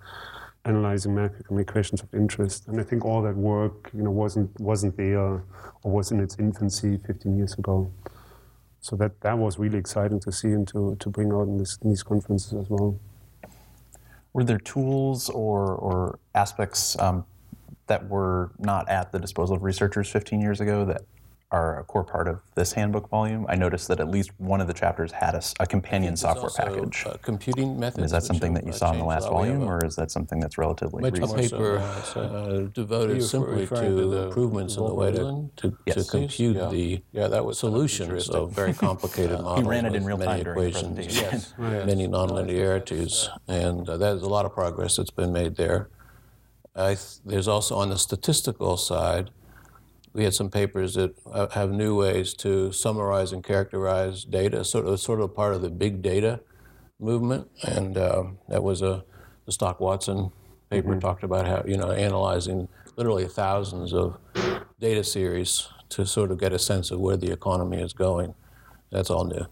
analyzing 0.68 1.14
macroeconomic 1.14 1.66
questions 1.66 2.02
of 2.02 2.12
interest. 2.14 2.68
And 2.68 2.78
I 2.80 2.84
think 2.84 3.04
all 3.04 3.22
that 3.22 3.36
work, 3.36 3.90
you 3.94 4.02
know, 4.02 4.10
wasn't 4.10 4.50
wasn't 4.60 4.96
there 4.96 5.42
or 5.82 5.92
was 5.92 6.12
in 6.12 6.20
its 6.20 6.36
infancy 6.38 6.98
15 6.98 7.36
years 7.36 7.54
ago. 7.54 7.90
So 8.80 8.96
that, 8.96 9.20
that 9.22 9.36
was 9.36 9.58
really 9.58 9.78
exciting 9.78 10.20
to 10.20 10.32
see 10.32 10.48
and 10.48 10.66
to, 10.68 10.96
to 11.00 11.08
bring 11.08 11.32
out 11.32 11.48
in, 11.48 11.58
this, 11.58 11.78
in 11.82 11.90
these 11.90 12.02
conferences 12.02 12.54
as 12.54 12.70
well. 12.70 12.98
Were 14.32 14.44
there 14.44 14.58
tools 14.58 15.28
or, 15.30 15.74
or 15.74 16.18
aspects 16.34 16.98
um, 17.00 17.24
that 17.88 18.08
were 18.08 18.52
not 18.58 18.88
at 18.88 19.10
the 19.10 19.18
disposal 19.18 19.56
of 19.56 19.62
researchers 19.62 20.08
15 20.08 20.40
years 20.40 20.60
ago 20.60 20.84
that 20.84 21.02
are 21.50 21.80
a 21.80 21.84
core 21.84 22.04
part 22.04 22.28
of 22.28 22.40
this 22.54 22.72
handbook 22.72 23.08
volume. 23.08 23.46
I 23.48 23.54
noticed 23.56 23.88
that 23.88 24.00
at 24.00 24.08
least 24.08 24.30
one 24.38 24.60
of 24.60 24.66
the 24.66 24.74
chapters 24.74 25.12
had 25.12 25.34
a, 25.34 25.42
a 25.60 25.66
companion 25.66 26.16
software 26.16 26.50
package. 26.54 27.06
computing 27.22 27.80
methods. 27.80 28.06
is 28.06 28.10
that 28.10 28.22
something 28.22 28.52
that 28.54 28.66
you 28.66 28.72
saw 28.72 28.92
in 28.92 28.98
the 28.98 29.04
last 29.04 29.28
volume, 29.28 29.62
or 29.62 29.84
is 29.84 29.96
that 29.96 30.10
something 30.10 30.40
that's 30.40 30.58
relatively 30.58 31.02
much 31.02 31.18
recent? 31.18 31.40
paper 31.40 31.78
uh, 31.78 32.20
uh, 32.20 32.60
devoted 32.74 33.22
simply 33.22 33.66
to, 33.66 33.74
to 33.74 34.16
improvements 34.24 34.76
in 34.76 34.84
the 34.84 34.94
way 34.94 35.10
to, 35.12 35.50
to, 35.56 35.76
yes. 35.86 36.06
to 36.06 36.10
compute 36.10 36.56
yeah. 36.56 36.68
the 36.68 37.02
yeah, 37.12 37.28
that 37.28 37.44
was 37.44 37.58
solutions 37.58 38.28
of 38.28 38.52
very 38.52 38.74
complicated 38.74 39.40
models. 39.42 39.60
He 39.60 39.68
ran 39.68 39.86
it 39.86 39.94
in 39.94 40.04
real 40.04 40.18
time 40.18 40.42
during 40.42 40.68
equations, 40.68 41.16
yes. 41.16 41.54
many 41.58 42.06
nonlinearities, 42.06 43.28
and 43.46 43.88
uh, 43.88 43.96
there's 43.96 44.22
a 44.22 44.28
lot 44.28 44.44
of 44.44 44.52
progress 44.52 44.96
that's 44.96 45.10
been 45.10 45.32
made 45.32 45.56
there. 45.56 45.88
Th- 46.76 46.98
there's 47.24 47.48
also 47.48 47.74
on 47.76 47.88
the 47.88 47.98
statistical 47.98 48.76
side 48.76 49.30
we 50.18 50.24
had 50.24 50.34
some 50.34 50.50
papers 50.50 50.94
that 50.94 51.14
have 51.52 51.70
new 51.70 51.96
ways 51.96 52.34
to 52.34 52.72
summarize 52.72 53.30
and 53.32 53.44
characterize 53.44 54.24
data, 54.24 54.64
sort 54.64 54.84
of 54.84 54.98
sort 54.98 55.20
of 55.20 55.32
part 55.32 55.54
of 55.54 55.62
the 55.62 55.70
big 55.70 56.02
data 56.02 56.40
movement, 56.98 57.48
and 57.62 57.96
um, 57.96 58.38
that 58.48 58.64
was 58.64 58.82
a 58.82 59.04
the 59.46 59.52
Stock 59.52 59.78
Watson 59.78 60.32
paper 60.70 60.88
mm-hmm. 60.90 60.98
talked 60.98 61.22
about 61.22 61.46
how 61.46 61.62
you 61.64 61.76
know 61.76 61.92
analyzing 61.92 62.68
literally 62.96 63.28
thousands 63.28 63.94
of 63.94 64.18
data 64.80 65.04
series 65.04 65.68
to 65.90 66.04
sort 66.04 66.32
of 66.32 66.38
get 66.40 66.52
a 66.52 66.58
sense 66.58 66.90
of 66.90 66.98
where 66.98 67.16
the 67.16 67.30
economy 67.30 67.80
is 67.80 67.92
going. 67.92 68.34
That's 68.90 69.10
all 69.10 69.24
new. 69.24 69.46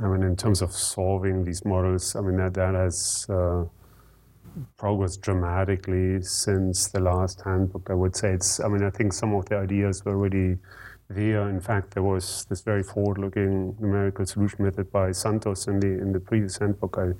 I 0.00 0.06
mean, 0.06 0.22
in 0.22 0.36
terms 0.36 0.62
of 0.62 0.72
solving 0.72 1.44
these 1.44 1.64
models, 1.64 2.14
I 2.14 2.20
mean 2.20 2.36
that 2.36 2.54
that 2.54 2.74
has. 2.74 3.26
Uh, 3.28 3.64
progressed 4.76 5.22
dramatically 5.22 6.22
since 6.22 6.88
the 6.88 7.00
last 7.00 7.42
handbook. 7.44 7.88
I 7.90 7.94
would 7.94 8.16
say 8.16 8.32
it's. 8.32 8.60
I 8.60 8.68
mean, 8.68 8.82
I 8.82 8.90
think 8.90 9.12
some 9.12 9.34
of 9.34 9.46
the 9.46 9.56
ideas 9.56 10.04
were 10.04 10.12
already 10.12 10.58
there. 11.08 11.48
In 11.48 11.60
fact, 11.60 11.94
there 11.94 12.02
was 12.02 12.46
this 12.48 12.62
very 12.62 12.82
forward-looking 12.82 13.76
numerical 13.80 14.26
solution 14.26 14.64
method 14.64 14.90
by 14.90 15.12
Santos 15.12 15.66
in 15.66 15.80
the 15.80 15.88
in 15.88 16.12
the 16.12 16.20
previous 16.20 16.58
handbook. 16.58 16.98
I, 16.98 17.12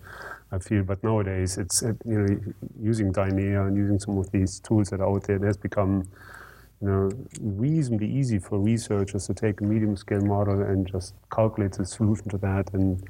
I 0.55 0.59
feel, 0.59 0.83
but 0.85 1.03
nowadays 1.03 1.59
it's 1.59 1.83
you 1.83 2.19
know 2.19 2.55
using 2.81 3.13
Dynare 3.13 3.67
and 3.67 3.77
using 3.77 3.99
some 3.99 4.19
of 4.19 4.31
these 4.31 4.61
tools 4.61 4.91
that 4.91 5.01
are 5.01 5.09
out 5.09 5.25
there, 5.25 5.37
it 5.37 5.43
has 5.43 5.57
become 5.57 6.09
you 6.81 6.89
know 6.89 7.11
reasonably 7.41 8.11
easy 8.11 8.39
for 8.39 8.59
researchers 8.59 9.27
to 9.27 9.35
take 9.35 9.61
a 9.61 9.65
medium-scale 9.65 10.21
model 10.21 10.63
and 10.63 10.87
just 10.87 11.15
calculate 11.33 11.73
the 11.73 11.87
solution 11.87 12.29
to 12.29 12.39
that 12.39 12.73
and 12.75 13.03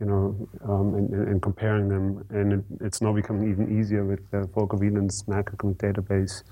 you 0.00 0.06
know, 0.06 0.48
um, 0.64 0.94
and, 0.94 1.12
and, 1.28 1.42
comparing 1.42 1.88
them. 1.88 2.24
And 2.30 2.52
it, 2.54 2.64
it's 2.80 3.02
now 3.02 3.12
becoming 3.12 3.50
even 3.50 3.78
easier 3.78 4.02
with 4.02 4.28
the 4.30 4.46
Volker 4.46 4.78
Wieland's 4.78 5.24
macroeconomic 5.24 5.76
database. 5.76 6.42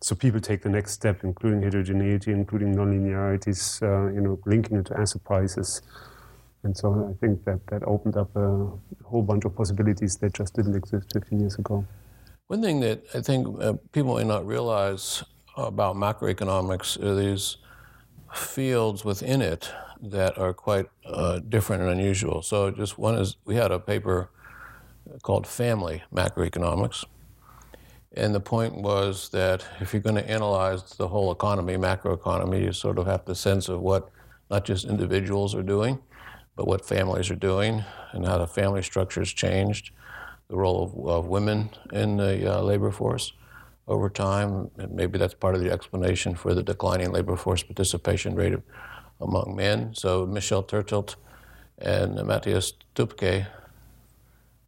So 0.00 0.14
people 0.14 0.40
take 0.40 0.62
the 0.62 0.70
next 0.70 0.92
step, 0.92 1.22
including 1.22 1.62
heterogeneity, 1.62 2.32
including 2.32 2.74
nonlinearities, 2.74 3.82
uh, 3.82 4.12
you 4.14 4.22
know, 4.22 4.38
linking 4.46 4.78
it 4.78 4.86
to 4.86 4.98
asset 4.98 5.22
prices. 5.24 5.82
And 6.62 6.76
so 6.76 7.14
I 7.14 7.14
think 7.20 7.44
that 7.44 7.60
that 7.68 7.82
opened 7.84 8.16
up 8.16 8.34
a 8.34 8.66
whole 9.04 9.22
bunch 9.22 9.44
of 9.44 9.54
possibilities 9.54 10.16
that 10.16 10.32
just 10.32 10.54
didn't 10.54 10.74
exist 10.74 11.12
15 11.12 11.40
years 11.40 11.56
ago. 11.56 11.84
One 12.46 12.62
thing 12.62 12.80
that 12.80 13.04
I 13.14 13.20
think 13.20 13.60
uh, 13.60 13.74
people 13.92 14.16
may 14.16 14.24
not 14.24 14.46
realize 14.46 15.22
about 15.56 15.96
macroeconomics 15.96 17.02
are 17.02 17.14
these 17.14 17.58
fields 18.36 19.04
within 19.04 19.42
it 19.42 19.70
that 20.00 20.38
are 20.38 20.52
quite 20.52 20.86
uh, 21.04 21.40
different 21.40 21.82
and 21.82 21.90
unusual. 21.90 22.42
So, 22.42 22.70
just 22.70 22.98
one 22.98 23.14
is 23.16 23.36
we 23.44 23.56
had 23.56 23.70
a 23.72 23.78
paper 23.78 24.30
called 25.22 25.46
Family 25.46 26.02
Macroeconomics. 26.14 27.04
And 28.12 28.34
the 28.34 28.40
point 28.40 28.74
was 28.74 29.28
that 29.30 29.64
if 29.80 29.92
you're 29.92 30.02
going 30.02 30.16
to 30.16 30.30
analyze 30.30 30.82
the 30.94 31.08
whole 31.08 31.30
economy, 31.30 31.76
macroeconomy, 31.76 32.62
you 32.62 32.72
sort 32.72 32.98
of 32.98 33.06
have 33.06 33.24
the 33.26 33.34
sense 33.34 33.68
of 33.68 33.80
what 33.80 34.10
not 34.50 34.64
just 34.64 34.86
individuals 34.86 35.54
are 35.54 35.62
doing, 35.62 35.98
but 36.54 36.66
what 36.66 36.84
families 36.84 37.30
are 37.30 37.36
doing 37.36 37.84
and 38.12 38.24
how 38.24 38.38
the 38.38 38.46
family 38.46 38.82
structure 38.82 39.20
has 39.20 39.30
changed, 39.30 39.90
the 40.48 40.56
role 40.56 40.82
of, 40.82 41.08
of 41.08 41.26
women 41.26 41.68
in 41.92 42.16
the 42.16 42.56
uh, 42.56 42.62
labor 42.62 42.90
force 42.90 43.32
over 43.86 44.08
time. 44.10 44.70
And 44.78 44.92
maybe 44.92 45.18
that's 45.18 45.34
part 45.34 45.54
of 45.54 45.60
the 45.60 45.70
explanation 45.70 46.34
for 46.34 46.54
the 46.54 46.62
declining 46.62 47.12
labor 47.12 47.36
force 47.36 47.62
participation 47.62 48.34
rate 48.34 48.52
of 48.54 48.62
among 49.20 49.56
men. 49.56 49.94
So 49.94 50.26
Michèle 50.26 50.66
Tertilt 50.68 51.16
And 51.78 52.22
Matthias 52.26 52.72
Doepke 52.94 53.46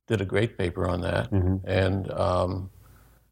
did 0.06 0.20
a 0.20 0.24
great 0.24 0.58
paper 0.58 0.86
on 0.88 1.00
that. 1.02 1.30
And 1.64 2.10
um, 2.12 2.70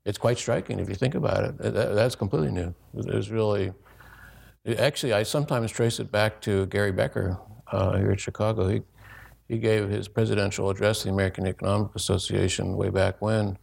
it's 0.04 0.18
quite 0.18 0.38
striking 0.38 0.78
if 0.78 0.88
you 0.88 0.94
think 0.94 1.14
about 1.14 1.44
it. 1.44 1.58
That, 1.58 1.94
that's 1.94 2.14
completely 2.14 2.52
new. 2.52 2.74
There's 2.94 3.30
really, 3.30 3.72
actually, 4.78 5.12
I 5.12 5.22
sometimes 5.24 5.70
trace 5.70 6.00
it 6.00 6.10
back 6.10 6.40
to 6.42 6.66
Gary 6.66 6.92
Becker 6.92 7.38
uh, 7.70 7.96
here 7.98 8.10
at 8.12 8.20
Chicago. 8.20 8.68
He, 8.68 8.82
he 9.48 9.58
gave 9.58 9.88
his 9.88 10.08
presidential 10.08 10.70
address 10.70 11.00
to 11.00 11.04
the 11.08 11.12
American 11.12 11.46
Economic 11.46 11.94
Association 11.94 12.76
way 12.76 12.88
back 12.88 13.20
when. 13.20 13.58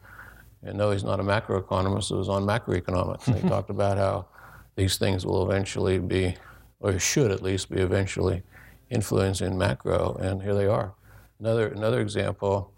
And 0.65 0.77
no, 0.77 0.91
he's 0.91 1.03
not 1.03 1.19
a 1.19 1.23
macroeconomist, 1.23 2.11
it 2.11 2.15
was 2.15 2.29
on 2.29 2.43
macroeconomics. 2.43 3.27
And 3.27 3.35
he 3.37 3.41
talked 3.49 3.69
about 3.69 3.97
how 3.97 4.27
these 4.75 4.97
things 4.97 5.25
will 5.25 5.49
eventually 5.49 5.99
be, 5.99 6.35
or 6.79 6.97
should 6.99 7.31
at 7.31 7.41
least 7.41 7.69
be 7.69 7.81
eventually, 7.81 8.43
influencing 8.89 9.57
macro. 9.57 10.15
And 10.15 10.41
here 10.41 10.55
they 10.55 10.67
are. 10.67 10.93
Another, 11.39 11.67
another 11.67 12.01
example, 12.01 12.73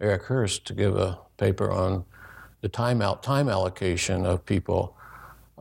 Erik 0.00 0.22
Hurst, 0.22 0.66
to 0.66 0.74
give 0.74 0.96
a 0.96 1.18
paper 1.36 1.70
on 1.70 2.04
the 2.60 2.68
time 2.68 3.00
out 3.00 3.22
time 3.22 3.48
allocation 3.48 4.26
of 4.26 4.44
people, 4.44 4.96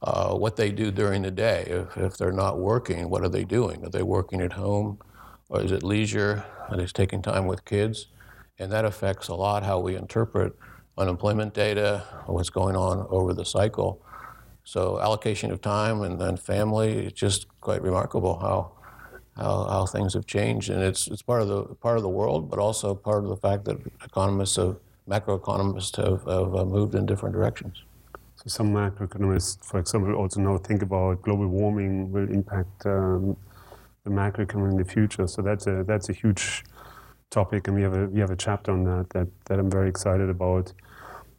uh, 0.02 0.34
what 0.34 0.56
they 0.56 0.72
do 0.72 0.92
during 0.92 1.22
the 1.22 1.32
day. 1.32 1.66
If, 1.68 1.98
if 1.98 2.18
they're 2.18 2.32
not 2.32 2.60
working, 2.60 3.10
what 3.10 3.24
are 3.24 3.30
they 3.30 3.44
doing? 3.44 3.86
Are 3.86 3.90
they 3.90 4.04
working 4.04 4.42
at 4.42 4.54
home, 4.54 5.00
or 5.50 5.62
is 5.62 5.72
it 5.72 5.84
leisure? 5.84 6.44
Are 6.70 6.78
they 6.78 6.86
taking 6.86 7.22
time 7.22 7.46
with 7.46 7.66
kids? 7.66 8.08
And 8.60 8.72
that 8.72 8.86
affects 8.86 9.28
a 9.28 9.36
lot 9.36 9.64
how 9.64 9.80
we 9.80 9.96
interpret 9.96 10.56
unemployment 10.98 11.54
data, 11.54 12.04
what's 12.26 12.50
going 12.50 12.76
on 12.76 13.06
over 13.10 13.34
the 13.34 13.46
cycle. 13.46 14.02
So 14.64 15.00
allocation 15.00 15.52
of 15.52 15.62
time 15.62 16.02
and 16.02 16.20
then 16.20 16.38
family, 16.38 17.06
it's 17.06 17.20
just 17.20 17.48
quite 17.62 17.82
remarkable 17.82 18.40
how 18.40 18.72
how, 19.38 19.68
how 19.70 19.86
things 19.86 20.16
have 20.16 20.26
changed, 20.26 20.72
and 20.72 20.82
it's 20.82 21.08
it's 21.08 21.22
part 21.22 21.42
of 21.44 21.48
the 21.48 21.64
part 21.76 21.98
of 21.98 22.04
the 22.04 22.10
world, 22.10 22.50
but 22.50 22.60
also 22.60 22.96
part 22.96 23.24
of 23.24 23.30
the 23.30 23.38
fact 23.38 23.66
that 23.66 23.78
economists 24.04 24.56
have 24.56 24.78
macroeconomists 25.08 25.96
have, 25.98 26.24
have 26.26 26.56
uh, 26.56 26.66
moved 26.66 26.96
in 26.96 27.06
different 27.06 27.34
directions. 27.34 27.84
So 28.36 28.46
some 28.48 28.74
macroeconomists, 28.74 29.64
for 29.64 29.80
example, 29.80 30.14
also 30.16 30.42
now 30.42 30.58
think 30.58 30.82
about 30.82 31.22
global 31.22 31.48
warming 31.48 32.12
will 32.12 32.30
impact 32.30 32.86
um, 32.86 33.38
the 34.04 34.10
macroeconomy 34.10 34.72
in 34.72 34.78
the 34.78 34.86
future. 34.86 35.28
So 35.28 35.42
that's 35.42 35.68
a 35.68 35.84
that's 35.84 36.10
a 36.10 36.14
huge 36.14 36.64
topic, 37.30 37.68
and 37.68 37.76
we 37.76 37.84
have 37.84 37.94
a 37.94 38.08
we 38.08 38.20
have 38.20 38.32
a 38.32 38.36
chapter 38.36 38.72
on 38.72 38.84
that 38.84 39.10
that, 39.12 39.28
that 39.46 39.60
I'm 39.60 39.70
very 39.70 39.90
excited 39.90 40.30
about. 40.30 40.74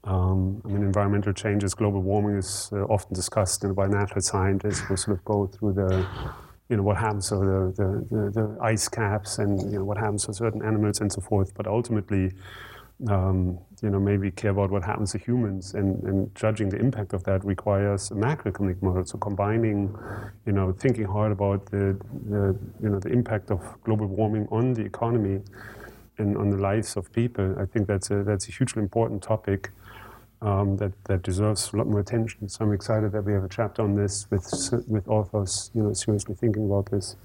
Um, 0.09 0.62
I 0.65 0.69
mean, 0.69 0.83
environmental 0.83 1.35
changes, 1.35 1.75
global 1.75 2.00
warming 2.00 2.38
is 2.38 2.71
uh, 2.73 2.85
often 2.85 3.12
discussed 3.15 3.62
know, 3.62 3.75
by 3.75 3.87
natural 3.87 4.23
scientists 4.23 4.81
who 4.81 4.97
sort 4.97 5.19
of 5.19 5.25
go 5.25 5.47
through 5.47 5.75
the 5.75 6.07
you 6.71 6.77
know 6.77 6.83
what 6.83 6.97
happens 6.97 7.29
to 7.29 7.37
the, 7.37 7.75
the, 7.77 7.88
the, 8.11 8.31
the 8.31 8.59
ice 8.62 8.88
caps 8.88 9.38
and 9.38 9.61
you 9.71 9.79
know 9.79 9.85
what 9.85 9.99
happens 9.99 10.25
to 10.25 10.33
certain 10.33 10.62
animals 10.65 11.00
and 11.00 11.12
so 11.12 11.21
forth. 11.21 11.53
But 11.55 11.67
ultimately, 11.67 12.33
um, 13.09 13.59
you 13.83 13.91
know, 13.91 14.00
maybe 14.00 14.31
care 14.31 14.50
about 14.50 14.71
what 14.71 14.83
happens 14.83 15.12
to 15.12 15.19
humans, 15.19 15.75
and, 15.75 16.03
and 16.05 16.35
judging 16.35 16.71
the 16.71 16.79
impact 16.79 17.12
of 17.12 17.23
that 17.25 17.45
requires 17.45 18.11
a 18.11 18.15
macroeconomic 18.15 18.83
model. 18.83 19.05
So 19.05 19.19
combining, 19.19 19.95
you 20.47 20.53
know, 20.53 20.73
thinking 20.73 21.05
hard 21.05 21.33
about 21.33 21.67
the, 21.67 21.99
the 22.31 22.59
you 22.83 22.88
know 22.88 22.99
the 22.99 23.11
impact 23.11 23.50
of 23.50 23.61
global 23.85 24.07
warming 24.07 24.49
on 24.50 24.73
the 24.73 24.85
economy 24.85 25.43
and 26.17 26.37
on 26.38 26.49
the 26.49 26.57
lives 26.57 26.97
of 26.97 27.12
people. 27.12 27.55
I 27.59 27.67
think 27.67 27.87
that's 27.87 28.11
a 28.11 28.23
that's 28.25 28.49
a 28.49 28.53
hugely 28.53 28.83
important 28.83 29.23
topic. 29.23 29.71
Um, 30.40 30.76
that, 30.76 30.92
that 31.07 31.23
deserves 31.23 31.73
a 31.73 31.76
lot 31.76 31.88
more 31.88 31.99
attention. 31.99 32.49
So 32.49 32.64
I'm 32.64 32.73
excited 32.73 33.11
that 33.11 33.23
we 33.23 33.33
have 33.33 33.42
a 33.42 33.49
chapter 33.49 33.83
on 33.83 33.97
this 33.97 34.30
with 34.30 34.47
with 34.87 35.09
authors, 35.09 35.73
you 35.75 35.83
know, 35.83 35.92
seriously 35.92 36.37
thinking 36.37 36.64
about 36.64 36.90
this. 36.92 37.16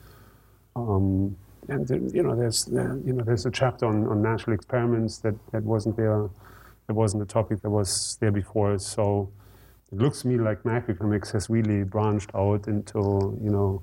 Um, 0.76 1.38
and 1.68 1.90
you 2.14 2.24
know, 2.24 2.36
there's 2.36 2.68
you 2.72 3.14
know 3.14 3.24
there's 3.24 3.46
a 3.46 3.52
chapter 3.52 3.86
on, 3.86 4.08
on 4.08 4.22
natural 4.22 4.56
experiments 4.56 5.20
that, 5.20 5.36
that 5.52 5.64
wasn't 5.64 5.96
there, 5.96 6.30
that 6.88 6.94
wasn't 6.94 7.24
a 7.24 7.26
topic 7.26 7.62
that 7.62 7.70
was 7.70 8.18
there 8.20 8.32
before. 8.32 8.78
So 8.80 9.30
it 9.92 10.00
looks 10.00 10.22
to 10.22 10.28
me 10.28 10.38
like 10.38 10.64
macroeconomics 10.64 11.32
has 11.34 11.50
really 11.50 11.84
branched 11.84 12.32
out 12.36 12.68
into 12.68 13.38
you 13.42 13.50
know 13.50 13.82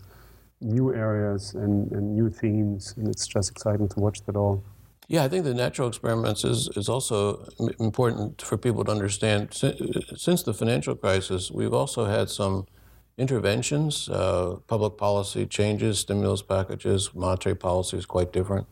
new 0.61 0.95
areas 0.95 1.55
and, 1.55 1.91
and 1.93 2.15
new 2.15 2.29
themes, 2.29 2.95
and 2.97 3.09
it's 3.09 3.27
just 3.27 3.51
exciting 3.51 3.89
to 3.89 4.01
watch 4.01 4.21
that 4.27 4.37
all. 4.37 4.63
Yeah, 5.11 5.25
I 5.25 5.29
think 5.29 5.45
the 5.45 5.55
natural 5.55 5.89
experiments 5.89 6.45
is, 6.45 6.69
is 6.77 6.89
also 6.89 7.45
important 7.81 8.41
for 8.43 8.57
people 8.57 8.85
to 8.85 8.93
understand. 8.93 9.53
Since 9.53 10.45
the 10.45 10.55
financial 10.55 10.95
crisis, 10.95 11.51
we've 11.51 11.75
also 11.75 12.05
had 12.05 12.31
some 12.31 12.67
interventions, 13.19 14.09
uh, 14.09 14.59
public 14.69 14.99
policy 14.99 15.47
changes, 15.47 15.99
stimulus 15.99 16.43
packages, 16.43 17.13
monetary 17.13 17.57
policy 17.57 17.97
is 17.97 18.07
quite 18.07 18.33
different. 18.33 18.69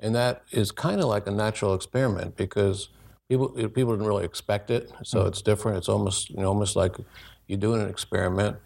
And 0.00 0.14
that 0.14 0.42
is 0.52 0.70
kind 0.70 1.02
of 1.02 1.06
like 1.08 1.26
a 1.26 1.30
natural 1.30 1.74
experiment 1.74 2.34
because 2.34 2.88
people, 3.28 3.50
people 3.50 3.92
didn't 3.92 4.06
really 4.06 4.24
expect 4.24 4.70
it, 4.70 4.90
so 5.04 5.18
mm-hmm. 5.18 5.28
it's 5.28 5.42
different. 5.42 5.76
It's 5.76 5.90
almost, 5.90 6.30
you 6.30 6.36
know, 6.36 6.48
almost 6.48 6.76
like 6.76 6.96
you're 7.46 7.58
doing 7.58 7.82
an 7.82 7.90
experiment. 7.90 8.56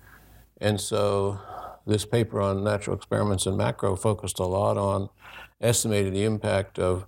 And 0.61 0.81
so 0.81 1.41
this 1.87 2.05
paper 2.05 2.41
on 2.41 2.65
natural 2.65 2.97
experiments 2.97 3.47
in 3.47 3.57
macro 3.57 3.97
focused 3.97 4.39
a 4.39 4.45
lot 4.45 4.77
on 4.77 5.09
estimating 5.61 6.13
the 6.13 6.25
impact 6.25 6.79
of 6.79 7.07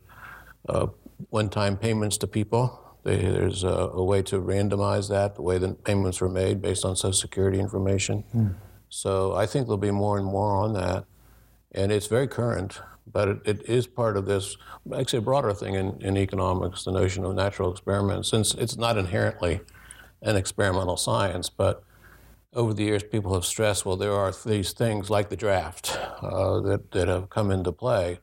uh, 0.69 0.87
one-time 1.31 1.77
payments 1.77 2.17
to 2.19 2.27
people. 2.27 2.81
They, 3.05 3.17
there's 3.17 3.65
a, 3.65 3.69
a, 3.69 4.03
way 4.03 4.23
to 4.23 4.41
randomize 4.41 5.11
that, 5.11 5.35
the 5.35 5.43
way 5.43 5.59
the 5.59 5.75
payments 5.75 6.21
were 6.21 6.29
made 6.29 6.63
based 6.63 6.85
on 6.85 6.97
Social 6.97 7.13
Security 7.13 7.61
information. 7.61 8.25
Mm. 8.35 8.55
So 8.89 9.35
I 9.35 9.47
think 9.47 9.67
there'll 9.67 9.77
be 9.77 9.91
more 9.91 10.17
and 10.17 10.27
more 10.27 10.57
on 10.57 10.73
that. 10.75 11.05
And 11.73 11.93
it's 11.93 12.07
very 12.07 12.29
current, 12.29 12.81
but 13.07 13.29
it, 13.29 13.39
it 13.45 13.69
is 13.69 13.87
part 13.87 14.17
of 14.17 14.25
this, 14.25 14.57
actually 14.97 15.19
a 15.19 15.23
broader 15.23 15.53
thing 15.53 15.75
in, 15.75 16.01
in 16.01 16.17
economics, 16.17 16.85
the 16.85 16.93
notion 16.93 17.25
of 17.25 17.35
natural 17.35 17.71
experiments, 17.71 18.31
since 18.31 18.55
it's 18.55 18.77
not 18.77 18.97
inherently 18.97 19.61
an 20.23 20.37
experimental 20.37 20.97
science, 20.97 21.51
but 21.51 21.85
over 22.55 22.73
the 22.73 22.85
years, 22.85 23.03
people 23.03 23.35
have 23.35 23.45
stressed, 23.45 23.85
well, 23.85 23.97
there 23.97 24.13
are 24.13 24.33
these 24.47 24.73
things 24.73 25.11
like 25.11 25.29
the 25.29 25.37
draft 25.37 25.99
uh, 26.23 26.61
that, 26.61 26.91
that 26.93 27.09
have 27.09 27.29
come 27.29 27.51
into 27.51 27.73
play, 27.73 28.19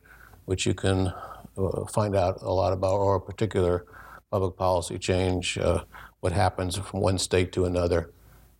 which 0.46 0.66
you 0.66 0.74
can 0.74 1.12
uh, 1.58 1.84
find 1.86 2.16
out 2.16 2.40
a 2.40 2.50
lot 2.50 2.72
about, 2.72 2.94
or 2.94 3.16
a 3.16 3.20
particular 3.20 3.84
public 4.30 4.56
policy 4.56 4.98
change, 4.98 5.58
uh, 5.58 5.84
what 6.20 6.32
happens 6.32 6.76
from 6.76 7.00
one 7.00 7.18
state 7.18 7.52
to 7.52 7.66
another. 7.66 8.10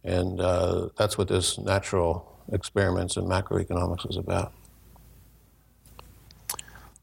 And 0.05 0.41
uh, 0.41 0.89
that's 0.97 1.17
what 1.17 1.29
this 1.29 1.59
natural 1.59 2.37
experiments 2.53 3.17
in 3.17 3.25
macroeconomics 3.25 4.09
is 4.11 4.17
about. 4.17 4.53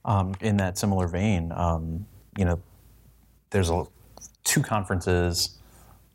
Um, 0.05 0.35
in 0.41 0.57
that 0.57 0.77
similar 0.77 1.07
vein, 1.07 1.51
um, 1.55 2.05
you 2.37 2.45
know, 2.45 2.59
there's 3.49 3.69
a, 3.69 3.85
two 4.43 4.61
conferences 4.61 5.58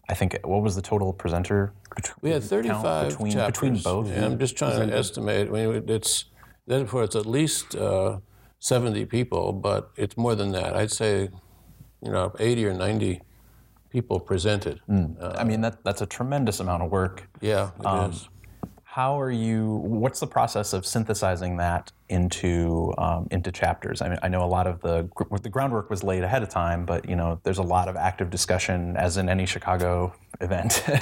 I 0.08 0.14
think 0.14 0.38
what 0.44 0.62
was 0.62 0.76
the 0.76 0.82
total 0.82 1.12
presenter? 1.12 1.72
Between, 1.94 2.16
we 2.20 2.30
had 2.30 2.42
35 2.42 3.08
between, 3.08 3.32
chapters. 3.32 3.52
between 3.52 3.82
both. 3.82 4.08
Yeah, 4.08 4.26
I'm 4.26 4.38
just 4.38 4.56
trying 4.56 4.88
to 4.88 4.96
estimate. 4.96 5.48
I 5.48 5.52
mean, 5.52 5.84
it's 5.88 6.26
therefore 6.66 7.04
it's 7.04 7.16
at 7.16 7.26
least 7.26 7.74
uh, 7.74 8.18
70 8.58 9.06
people, 9.06 9.52
but 9.52 9.90
it's 9.96 10.16
more 10.16 10.34
than 10.34 10.52
that. 10.52 10.76
I'd 10.76 10.90
say, 10.90 11.30
you 12.02 12.10
know, 12.10 12.34
80 12.38 12.66
or 12.66 12.74
90 12.74 13.22
people 13.90 14.20
presented. 14.20 14.80
Mm. 14.88 15.22
Uh, 15.22 15.36
I 15.38 15.44
mean, 15.44 15.60
that 15.62 15.82
that's 15.84 16.02
a 16.02 16.06
tremendous 16.06 16.60
amount 16.60 16.82
of 16.82 16.90
work. 16.90 17.28
Yeah, 17.40 17.70
it 17.80 17.86
um, 17.86 18.10
is 18.10 18.28
how 18.94 19.20
are 19.20 19.30
you 19.30 19.80
what's 19.82 20.20
the 20.20 20.26
process 20.26 20.72
of 20.72 20.86
synthesizing 20.86 21.56
that 21.56 21.90
into 22.08 22.94
um, 22.96 23.26
into 23.32 23.50
chapters? 23.50 24.00
I 24.00 24.08
mean 24.08 24.20
i 24.22 24.28
know 24.28 24.44
a 24.44 24.52
lot 24.58 24.68
of 24.68 24.80
the 24.82 25.08
the 25.42 25.48
groundwork 25.48 25.90
was 25.90 26.04
laid 26.04 26.22
ahead 26.22 26.44
of 26.44 26.48
time 26.48 26.86
but 26.86 27.08
you 27.08 27.16
know 27.16 27.40
there's 27.42 27.58
a 27.58 27.68
lot 27.76 27.88
of 27.88 27.96
active 27.96 28.30
discussion 28.30 28.96
as 28.96 29.16
in 29.16 29.28
any 29.28 29.46
chicago 29.46 30.14
event. 30.40 30.84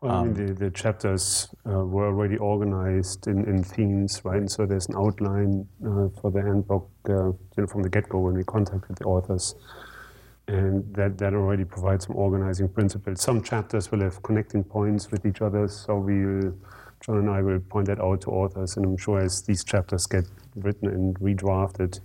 Well, 0.00 0.12
um, 0.12 0.18
I 0.18 0.22
mean, 0.22 0.30
um, 0.30 0.46
the, 0.46 0.54
the 0.64 0.70
chapters 0.70 1.48
uh, 1.66 1.84
were 1.94 2.06
already 2.06 2.36
organized 2.36 3.26
in, 3.26 3.38
in 3.52 3.64
themes 3.64 4.20
right? 4.24 4.40
And 4.44 4.50
so 4.50 4.64
there's 4.64 4.88
an 4.88 4.94
outline 4.96 5.66
uh, 5.84 6.06
for 6.20 6.30
the 6.30 6.40
handbook 6.40 6.88
uh, 7.08 7.12
you 7.12 7.38
know, 7.56 7.66
from 7.66 7.82
the 7.82 7.88
get-go 7.88 8.18
when 8.18 8.34
we 8.34 8.44
contacted 8.44 8.94
the 8.96 9.04
authors. 9.04 9.56
And 10.46 10.94
that, 10.94 11.18
that 11.18 11.34
already 11.34 11.64
provides 11.64 12.06
some 12.06 12.14
organizing 12.14 12.68
principles. 12.68 13.20
Some 13.20 13.42
chapters 13.42 13.90
will 13.90 14.02
have 14.02 14.22
connecting 14.22 14.62
points 14.62 15.10
with 15.10 15.26
each 15.26 15.42
other, 15.42 15.66
so 15.66 15.98
we'll 15.98 16.54
John 17.00 17.18
and 17.18 17.30
I 17.30 17.42
will 17.42 17.60
point 17.60 17.86
that 17.86 18.00
out 18.00 18.22
to 18.22 18.30
authors, 18.30 18.76
and 18.76 18.84
I'm 18.84 18.96
sure 18.96 19.18
as 19.20 19.42
these 19.42 19.64
chapters 19.64 20.06
get 20.06 20.24
written 20.56 20.88
and 20.88 21.18
redrafted, 21.20 22.00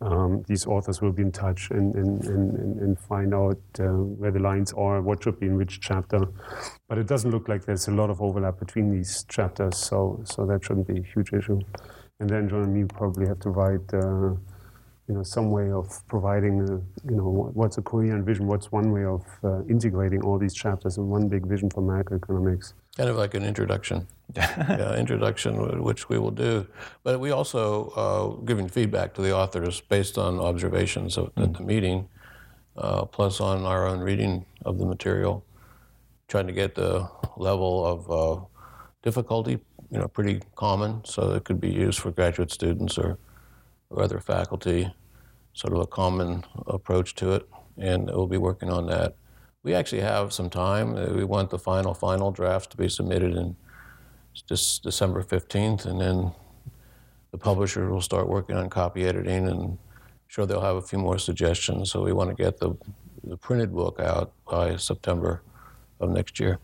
um, 0.00 0.44
these 0.46 0.66
authors 0.66 1.00
will 1.00 1.12
be 1.12 1.22
in 1.22 1.32
touch 1.32 1.70
and, 1.70 1.94
and, 1.94 2.24
and, 2.24 2.80
and 2.80 2.98
find 2.98 3.34
out 3.34 3.58
uh, 3.80 3.84
where 3.84 4.30
the 4.30 4.38
lines 4.38 4.72
are, 4.74 5.00
what 5.00 5.22
should 5.22 5.40
be 5.40 5.46
in 5.46 5.56
which 5.56 5.80
chapter. 5.80 6.20
But 6.88 6.98
it 6.98 7.06
doesn't 7.06 7.30
look 7.30 7.48
like 7.48 7.64
there's 7.64 7.88
a 7.88 7.92
lot 7.92 8.10
of 8.10 8.22
overlap 8.22 8.58
between 8.58 8.90
these 8.90 9.24
chapters, 9.28 9.76
so, 9.76 10.20
so 10.24 10.46
that 10.46 10.64
shouldn't 10.64 10.86
be 10.86 10.98
a 10.98 11.02
huge 11.02 11.32
issue. 11.32 11.60
And 12.20 12.30
then 12.30 12.48
John 12.48 12.62
and 12.62 12.74
me 12.74 12.84
probably 12.84 13.26
have 13.26 13.40
to 13.40 13.50
write, 13.50 13.92
uh, 13.92 14.34
you 15.08 15.14
know, 15.14 15.22
some 15.22 15.50
way 15.50 15.70
of 15.70 16.06
providing, 16.06 16.60
a, 16.60 16.72
you 17.10 17.16
know, 17.16 17.50
what's 17.54 17.78
a 17.78 17.82
coherent 17.82 18.24
vision, 18.24 18.46
what's 18.46 18.70
one 18.70 18.92
way 18.92 19.04
of 19.04 19.24
uh, 19.42 19.62
integrating 19.64 20.22
all 20.22 20.38
these 20.38 20.54
chapters 20.54 20.96
in 20.96 21.08
one 21.08 21.28
big 21.28 21.46
vision 21.46 21.70
for 21.70 21.82
macroeconomics. 21.82 22.74
Kind 22.98 23.10
of 23.10 23.16
like 23.16 23.34
an 23.34 23.44
introduction. 23.44 24.08
yeah, 24.36 24.96
introduction, 24.96 25.84
which 25.84 26.08
we 26.08 26.18
will 26.18 26.32
do. 26.32 26.66
But 27.04 27.20
we 27.20 27.30
also 27.30 27.90
uh, 27.90 28.44
giving 28.44 28.68
feedback 28.68 29.14
to 29.14 29.22
the 29.22 29.32
authors 29.32 29.80
based 29.80 30.18
on 30.18 30.40
observations 30.40 31.16
of, 31.16 31.30
at 31.36 31.54
the 31.54 31.62
meeting, 31.62 32.08
uh, 32.76 33.04
plus 33.04 33.40
on 33.40 33.64
our 33.64 33.86
own 33.86 34.00
reading 34.00 34.44
of 34.64 34.78
the 34.78 34.84
material, 34.84 35.44
trying 36.26 36.48
to 36.48 36.52
get 36.52 36.74
the 36.74 37.08
level 37.36 37.86
of 37.86 38.10
uh, 38.10 38.44
difficulty, 39.04 39.60
you 39.92 39.98
know, 39.98 40.08
pretty 40.08 40.42
common, 40.56 41.00
so 41.04 41.30
it 41.34 41.44
could 41.44 41.60
be 41.60 41.70
used 41.70 42.00
for 42.00 42.10
graduate 42.10 42.50
students 42.50 42.98
or, 42.98 43.16
or 43.90 44.02
other 44.02 44.18
faculty, 44.18 44.92
sort 45.52 45.72
of 45.72 45.78
a 45.78 45.86
common 45.86 46.44
approach 46.66 47.14
to 47.14 47.30
it, 47.30 47.48
and 47.76 48.06
we'll 48.06 48.26
be 48.26 48.38
working 48.38 48.70
on 48.70 48.86
that. 48.86 49.14
We 49.68 49.74
actually 49.74 50.00
have 50.00 50.32
some 50.32 50.48
time. 50.48 50.94
We 51.14 51.24
want 51.24 51.50
the 51.50 51.58
final, 51.58 51.92
final 51.92 52.30
draft 52.30 52.70
to 52.70 52.78
be 52.78 52.88
submitted 52.88 53.36
in 53.36 53.54
just 54.48 54.82
December 54.82 55.22
15th, 55.22 55.84
and 55.84 56.00
then 56.00 56.32
the 57.32 57.36
publisher 57.36 57.90
will 57.90 58.00
start 58.00 58.28
working 58.28 58.56
on 58.56 58.70
copy 58.70 59.04
editing, 59.04 59.46
and 59.46 59.60
I'm 59.60 59.78
sure 60.26 60.46
they'll 60.46 60.62
have 60.62 60.76
a 60.76 60.80
few 60.80 60.98
more 60.98 61.18
suggestions. 61.18 61.92
So 61.92 62.02
we 62.02 62.14
want 62.14 62.30
to 62.30 62.34
get 62.34 62.60
the, 62.60 62.76
the 63.22 63.36
printed 63.36 63.74
book 63.74 64.00
out 64.00 64.32
by 64.50 64.76
September 64.76 65.42
of 66.00 66.08
next 66.08 66.40
year. 66.40 66.60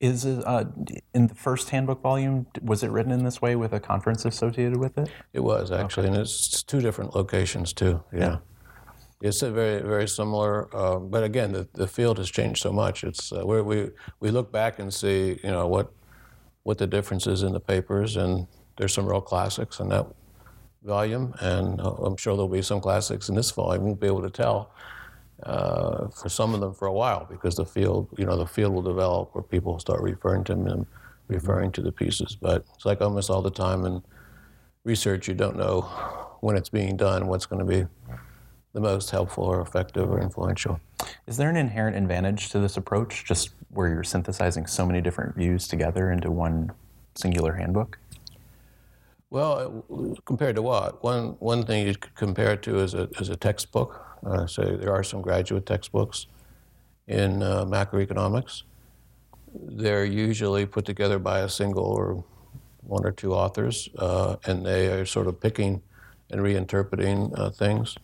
Is 0.00 0.24
it, 0.24 0.42
uh, 0.46 0.64
in 1.12 1.26
the 1.26 1.34
first 1.34 1.68
handbook 1.68 2.00
volume, 2.00 2.46
was 2.62 2.82
it 2.82 2.90
written 2.90 3.12
in 3.12 3.24
this 3.24 3.42
way 3.42 3.56
with 3.56 3.74
a 3.74 3.78
conference 3.78 4.24
associated 4.24 4.78
with 4.78 4.96
it? 4.96 5.10
It 5.34 5.40
was 5.40 5.70
actually, 5.70 6.06
okay. 6.06 6.14
and 6.14 6.22
it's 6.22 6.62
two 6.62 6.80
different 6.80 7.14
locations 7.14 7.74
too. 7.74 8.02
Yeah. 8.10 8.18
yeah. 8.18 8.36
It's 9.22 9.40
very, 9.40 9.80
very 9.80 10.08
similar, 10.08 10.68
uh, 10.74 10.98
but 10.98 11.22
again, 11.22 11.52
the, 11.52 11.68
the 11.74 11.86
field 11.86 12.18
has 12.18 12.28
changed 12.28 12.60
so 12.60 12.72
much. 12.72 13.04
It's 13.04 13.32
uh, 13.32 13.46
where 13.46 13.62
we 13.62 13.90
we 14.18 14.32
look 14.32 14.50
back 14.50 14.80
and 14.80 14.92
see, 14.92 15.38
you 15.44 15.50
know, 15.50 15.68
what 15.68 15.92
what 16.64 16.78
the 16.78 16.88
difference 16.88 17.28
is 17.28 17.44
in 17.44 17.52
the 17.52 17.60
papers, 17.60 18.16
and 18.16 18.48
there's 18.76 18.92
some 18.92 19.06
real 19.06 19.20
classics 19.20 19.78
in 19.78 19.90
that 19.90 20.06
volume, 20.82 21.34
and 21.38 21.80
uh, 21.80 21.92
I'm 22.04 22.16
sure 22.16 22.34
there'll 22.34 22.48
be 22.48 22.62
some 22.62 22.80
classics 22.80 23.28
in 23.28 23.36
this 23.36 23.52
volume. 23.52 23.84
Won't 23.84 24.00
be 24.00 24.08
able 24.08 24.22
to 24.22 24.30
tell 24.30 24.72
uh, 25.44 26.08
for 26.08 26.28
some 26.28 26.52
of 26.52 26.60
them 26.60 26.74
for 26.74 26.88
a 26.88 26.92
while 26.92 27.24
because 27.30 27.54
the 27.54 27.64
field, 27.64 28.08
you 28.18 28.26
know, 28.26 28.36
the 28.36 28.46
field 28.46 28.74
will 28.74 28.82
develop 28.82 29.36
where 29.36 29.44
people 29.44 29.78
start 29.78 30.02
referring 30.02 30.42
to 30.44 30.56
them 30.56 30.84
referring 31.28 31.70
to 31.72 31.80
the 31.80 31.92
pieces. 31.92 32.34
But 32.34 32.64
it's 32.74 32.84
like 32.84 33.00
almost 33.00 33.30
all 33.30 33.40
the 33.40 33.50
time 33.52 33.86
in 33.86 34.02
research, 34.82 35.28
you 35.28 35.34
don't 35.34 35.56
know 35.56 35.82
when 36.40 36.56
it's 36.56 36.70
being 36.70 36.96
done, 36.96 37.28
what's 37.28 37.46
going 37.46 37.64
to 37.64 37.64
be 37.64 37.86
the 38.72 38.80
most 38.80 39.10
helpful 39.10 39.44
or 39.44 39.60
effective 39.60 40.10
or 40.10 40.20
influential. 40.20 40.80
Is 41.26 41.36
there 41.36 41.50
an 41.50 41.56
inherent 41.56 41.96
advantage 41.96 42.50
to 42.50 42.58
this 42.58 42.76
approach, 42.76 43.24
just 43.24 43.50
where 43.70 43.88
you're 43.88 44.04
synthesizing 44.04 44.66
so 44.66 44.86
many 44.86 45.00
different 45.00 45.36
views 45.36 45.68
together 45.68 46.10
into 46.10 46.30
one 46.30 46.72
singular 47.14 47.52
handbook? 47.52 47.98
Well, 49.30 49.84
compared 50.24 50.56
to 50.56 50.62
what? 50.62 51.02
One, 51.02 51.36
one 51.38 51.64
thing 51.64 51.86
you 51.86 51.94
could 51.94 52.14
compare 52.14 52.52
it 52.52 52.62
to 52.62 52.78
is 52.78 52.94
a, 52.94 53.08
is 53.18 53.30
a 53.30 53.36
textbook. 53.36 54.04
Uh, 54.24 54.46
so 54.46 54.62
there 54.76 54.92
are 54.92 55.02
some 55.02 55.22
graduate 55.22 55.66
textbooks 55.66 56.26
in 57.08 57.42
uh, 57.42 57.64
macroeconomics. 57.64 58.62
They're 59.54 60.04
usually 60.04 60.66
put 60.66 60.84
together 60.84 61.18
by 61.18 61.40
a 61.40 61.48
single 61.48 61.84
or 61.84 62.24
one 62.82 63.04
or 63.04 63.12
two 63.12 63.34
authors, 63.34 63.88
uh, 63.98 64.36
and 64.44 64.64
they 64.64 64.88
are 64.88 65.06
sort 65.06 65.26
of 65.26 65.40
picking 65.40 65.82
and 66.30 66.40
reinterpreting 66.40 67.38
uh, 67.38 67.50
things. 67.50 67.96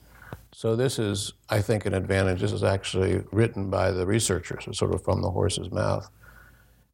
So 0.58 0.74
this 0.74 0.98
is, 0.98 1.34
I 1.48 1.60
think, 1.62 1.86
an 1.86 1.94
advantage. 1.94 2.40
This 2.40 2.50
is 2.50 2.64
actually 2.64 3.22
written 3.30 3.70
by 3.70 3.92
the 3.92 4.04
researchers, 4.04 4.66
sort 4.76 4.92
of 4.92 5.04
from 5.04 5.22
the 5.22 5.30
horse's 5.30 5.70
mouth. 5.70 6.10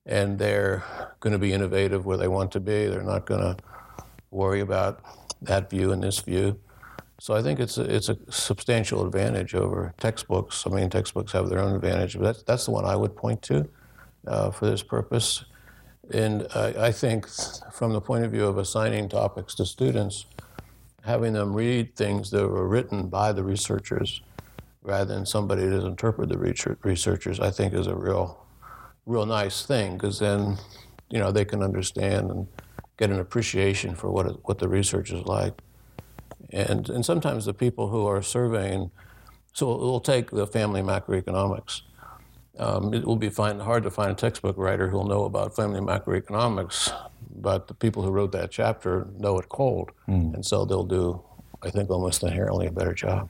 And 0.05 0.39
they're 0.39 0.85
going 1.21 1.33
to 1.33 1.39
be 1.39 1.55
innovative 1.55 2.05
where 2.05 2.19
they 2.19 2.29
want 2.29 2.53
to 2.53 2.61
be. 2.61 2.89
They're 2.89 3.03
not 3.03 3.25
going 3.25 3.41
to 3.41 3.57
worry 4.31 4.61
about 4.61 5.01
that 5.41 5.71
view 5.71 5.93
and 5.93 6.03
this 6.03 6.19
view. 6.19 6.61
So 7.19 7.33
I 7.33 7.41
think 7.41 7.59
it's 7.59 7.79
a, 7.79 7.85
it's 7.85 8.11
a 8.11 8.19
substantial 8.29 9.07
advantage 9.07 9.55
over 9.55 9.95
textbooks. 9.97 10.67
I 10.67 10.69
mean, 10.69 10.91
textbooks 10.91 11.33
have 11.33 11.49
their 11.49 11.61
own 11.61 11.75
advantage, 11.75 12.19
but 12.19 12.25
that's, 12.25 12.43
that's 12.43 12.65
the 12.67 12.71
one 12.71 12.85
I 12.85 12.97
would 12.97 13.17
point 13.17 13.41
to 13.45 13.67
uh, 14.27 14.51
for 14.51 14.67
this 14.67 14.83
purpose. 14.83 15.43
And 16.13 16.47
I 16.53 16.93
think, 16.93 17.27
from 17.73 17.95
the 17.95 18.01
point 18.03 18.25
of 18.25 18.31
view 18.31 18.45
of 18.45 18.59
assigning 18.59 19.09
topics 19.09 19.55
to 19.55 19.65
students, 19.65 20.27
having 21.05 21.35
them 21.35 21.53
read 21.53 21.95
things 21.95 22.31
that 22.31 22.49
were 22.49 22.67
written 22.67 23.09
by 23.09 23.31
the 23.33 23.45
researchers 23.45 24.23
rather 24.83 25.15
than 25.15 25.27
somebody 25.27 25.67
that 25.67 25.85
interpret 25.85 26.29
the 26.31 26.77
researchers, 26.83 27.41
I 27.41 27.51
think 27.51 27.75
is 27.75 27.87
a 27.87 27.95
real, 27.95 28.47
real 29.07 29.27
nice 29.27 29.67
thing 29.67 29.97
because 29.97 30.19
then, 30.19 30.59
you 31.11 31.19
know, 31.19 31.31
they 31.31 31.45
can 31.45 31.63
understand 31.63 32.31
and 32.31 32.47
get 32.97 33.11
an 33.11 33.21
appreciation 33.21 33.95
for 33.95 34.11
what 34.11 34.27
it, 34.27 34.37
what 34.45 34.59
the 34.59 34.69
research 34.69 35.11
is 35.11 35.25
like. 35.27 35.55
And, 36.51 36.89
and 36.89 37.05
sometimes 37.05 37.45
the 37.45 37.55
people 37.55 37.89
who 37.89 38.07
are 38.07 38.23
surveying, 38.23 38.91
so 39.53 39.77
we'll 39.77 40.01
take 40.01 40.31
the 40.31 40.47
family 40.47 40.83
macroeconomics. 40.83 41.83
Um, 42.59 42.95
it 42.95 43.05
will 43.05 43.17
be 43.17 43.31
find, 43.31 43.61
hard 43.61 43.83
to 43.83 43.91
find 43.91 44.13
a 44.13 44.15
textbook 44.15 44.57
writer 44.57 44.89
who'll 44.89 45.07
know 45.07 45.25
about 45.25 45.57
family 45.57 45.81
macroeconomics 45.81 46.93
but 47.35 47.69
the 47.69 47.75
people 47.75 48.03
who 48.03 48.11
wrote 48.11 48.33
that 48.33 48.51
chapter 48.51 49.07
know 49.19 49.39
it 49.39 49.49
cold, 49.49 49.91
mm. 50.09 50.35
and 50.35 50.45
so 50.45 50.65
they'll 50.65 50.85
do, 50.85 51.23
I 51.63 51.71
think, 51.71 51.91
almost 51.91 52.23
inherently 52.23 52.67
a 52.67 52.73
better 52.73 52.95
job. 52.95 53.29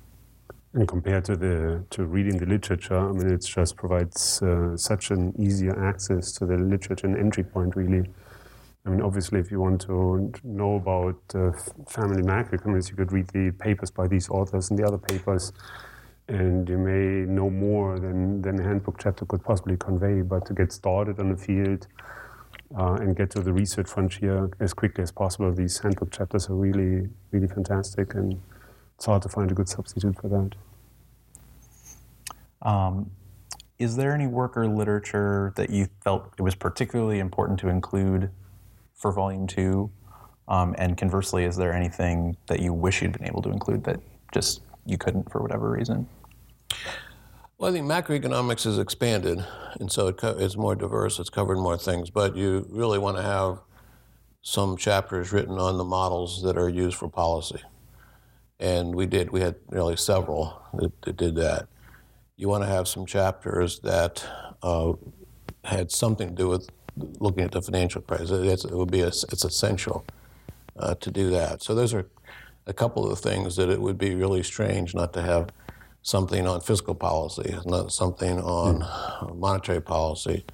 And 0.74 0.88
compared 0.88 1.24
to 1.26 1.36
the 1.36 1.84
to 1.90 2.04
reading 2.04 2.36
the 2.38 2.46
literature, 2.46 2.98
I 2.98 3.12
mean, 3.12 3.30
it 3.30 3.44
just 3.44 3.76
provides 3.76 4.42
uh, 4.42 4.76
such 4.76 5.12
an 5.12 5.32
easier 5.38 5.78
access 5.84 6.32
to 6.32 6.46
the 6.46 6.56
literature, 6.56 7.06
an 7.06 7.16
entry 7.16 7.44
point, 7.44 7.76
really. 7.76 8.10
I 8.84 8.90
mean, 8.90 9.00
obviously, 9.00 9.38
if 9.40 9.50
you 9.50 9.60
want 9.60 9.80
to 9.82 10.32
know 10.42 10.74
about 10.76 11.18
uh, 11.34 11.52
family 11.86 12.22
macroeconomics, 12.22 12.90
you 12.90 12.96
could 12.96 13.12
read 13.12 13.28
the 13.28 13.52
papers 13.52 13.90
by 13.90 14.08
these 14.08 14.28
authors 14.28 14.68
and 14.68 14.78
the 14.78 14.84
other 14.86 14.98
papers, 14.98 15.52
and 16.28 16.68
you 16.68 16.76
may 16.76 17.24
know 17.24 17.48
more 17.48 17.98
than, 17.98 18.42
than 18.42 18.60
a 18.60 18.62
handbook 18.62 18.98
chapter 18.98 19.24
could 19.24 19.42
possibly 19.44 19.76
convey. 19.76 20.22
But 20.22 20.44
to 20.46 20.54
get 20.54 20.72
started 20.72 21.18
on 21.20 21.30
the 21.30 21.36
field, 21.36 21.86
uh, 22.78 22.94
and 22.94 23.16
get 23.16 23.30
to 23.30 23.40
the 23.40 23.52
research 23.52 23.88
frontier 23.88 24.50
as 24.60 24.74
quickly 24.74 25.02
as 25.02 25.12
possible. 25.12 25.52
These 25.52 25.78
handbook 25.78 26.10
chapters 26.10 26.48
are 26.48 26.54
really, 26.54 27.08
really 27.30 27.46
fantastic, 27.46 28.14
and 28.14 28.40
it's 28.96 29.06
hard 29.06 29.22
to 29.22 29.28
find 29.28 29.50
a 29.50 29.54
good 29.54 29.68
substitute 29.68 30.16
for 30.20 30.28
that. 30.28 30.54
Um, 32.62 33.10
is 33.78 33.96
there 33.96 34.14
any 34.14 34.26
work 34.26 34.56
or 34.56 34.66
literature 34.66 35.52
that 35.56 35.70
you 35.70 35.88
felt 36.02 36.32
it 36.38 36.42
was 36.42 36.54
particularly 36.54 37.18
important 37.18 37.58
to 37.60 37.68
include 37.68 38.30
for 38.94 39.12
Volume 39.12 39.46
2? 39.46 39.90
Um, 40.46 40.74
and 40.78 40.96
conversely, 40.96 41.44
is 41.44 41.56
there 41.56 41.72
anything 41.72 42.36
that 42.46 42.60
you 42.60 42.72
wish 42.72 43.02
you'd 43.02 43.12
been 43.12 43.26
able 43.26 43.42
to 43.42 43.50
include 43.50 43.84
that 43.84 44.00
just 44.32 44.62
you 44.86 44.98
couldn't 44.98 45.30
for 45.30 45.40
whatever 45.40 45.70
reason? 45.70 46.06
Well, 47.64 47.72
I 47.72 47.76
think 47.76 47.90
macroeconomics 47.90 48.64
has 48.64 48.78
expanded, 48.78 49.42
and 49.80 49.90
so 49.90 50.08
it 50.08 50.18
co- 50.18 50.36
it's 50.38 50.54
more 50.54 50.74
diverse. 50.74 51.18
It's 51.18 51.30
covered 51.30 51.56
more 51.56 51.78
things, 51.78 52.10
but 52.10 52.36
you 52.36 52.66
really 52.68 52.98
want 52.98 53.16
to 53.16 53.22
have 53.22 53.60
some 54.42 54.76
chapters 54.76 55.32
written 55.32 55.58
on 55.58 55.78
the 55.78 55.84
models 55.84 56.42
that 56.42 56.58
are 56.58 56.68
used 56.68 56.98
for 56.98 57.08
policy, 57.08 57.62
and 58.60 58.94
we 58.94 59.06
did. 59.06 59.30
We 59.30 59.40
had 59.40 59.54
really 59.70 59.96
several 59.96 60.60
that, 60.74 60.92
that 61.00 61.16
did 61.16 61.36
that. 61.36 61.66
You 62.36 62.50
want 62.50 62.64
to 62.64 62.68
have 62.68 62.86
some 62.86 63.06
chapters 63.06 63.80
that 63.80 64.22
uh, 64.62 64.92
had 65.64 65.90
something 65.90 66.28
to 66.28 66.34
do 66.34 66.48
with 66.48 66.68
looking 67.18 67.44
at 67.44 67.52
the 67.52 67.62
financial 67.62 68.02
crisis. 68.02 68.30
It's, 68.30 68.66
it 68.66 68.76
would 68.76 68.90
be 68.90 69.00
a, 69.00 69.06
it's 69.06 69.42
essential 69.42 70.04
uh, 70.78 70.96
to 70.96 71.10
do 71.10 71.30
that. 71.30 71.62
So 71.62 71.74
those 71.74 71.94
are 71.94 72.04
a 72.66 72.74
couple 72.74 73.10
of 73.10 73.20
things 73.20 73.56
that 73.56 73.70
it 73.70 73.80
would 73.80 73.96
be 73.96 74.14
really 74.14 74.42
strange 74.42 74.94
not 74.94 75.14
to 75.14 75.22
have 75.22 75.48
something 76.04 76.46
on 76.46 76.60
fiscal 76.60 76.94
policy, 76.94 77.56
not 77.64 77.90
something 77.90 78.38
on 78.38 78.80
mm. 78.82 79.36
monetary 79.36 79.80
policy. 79.80 80.44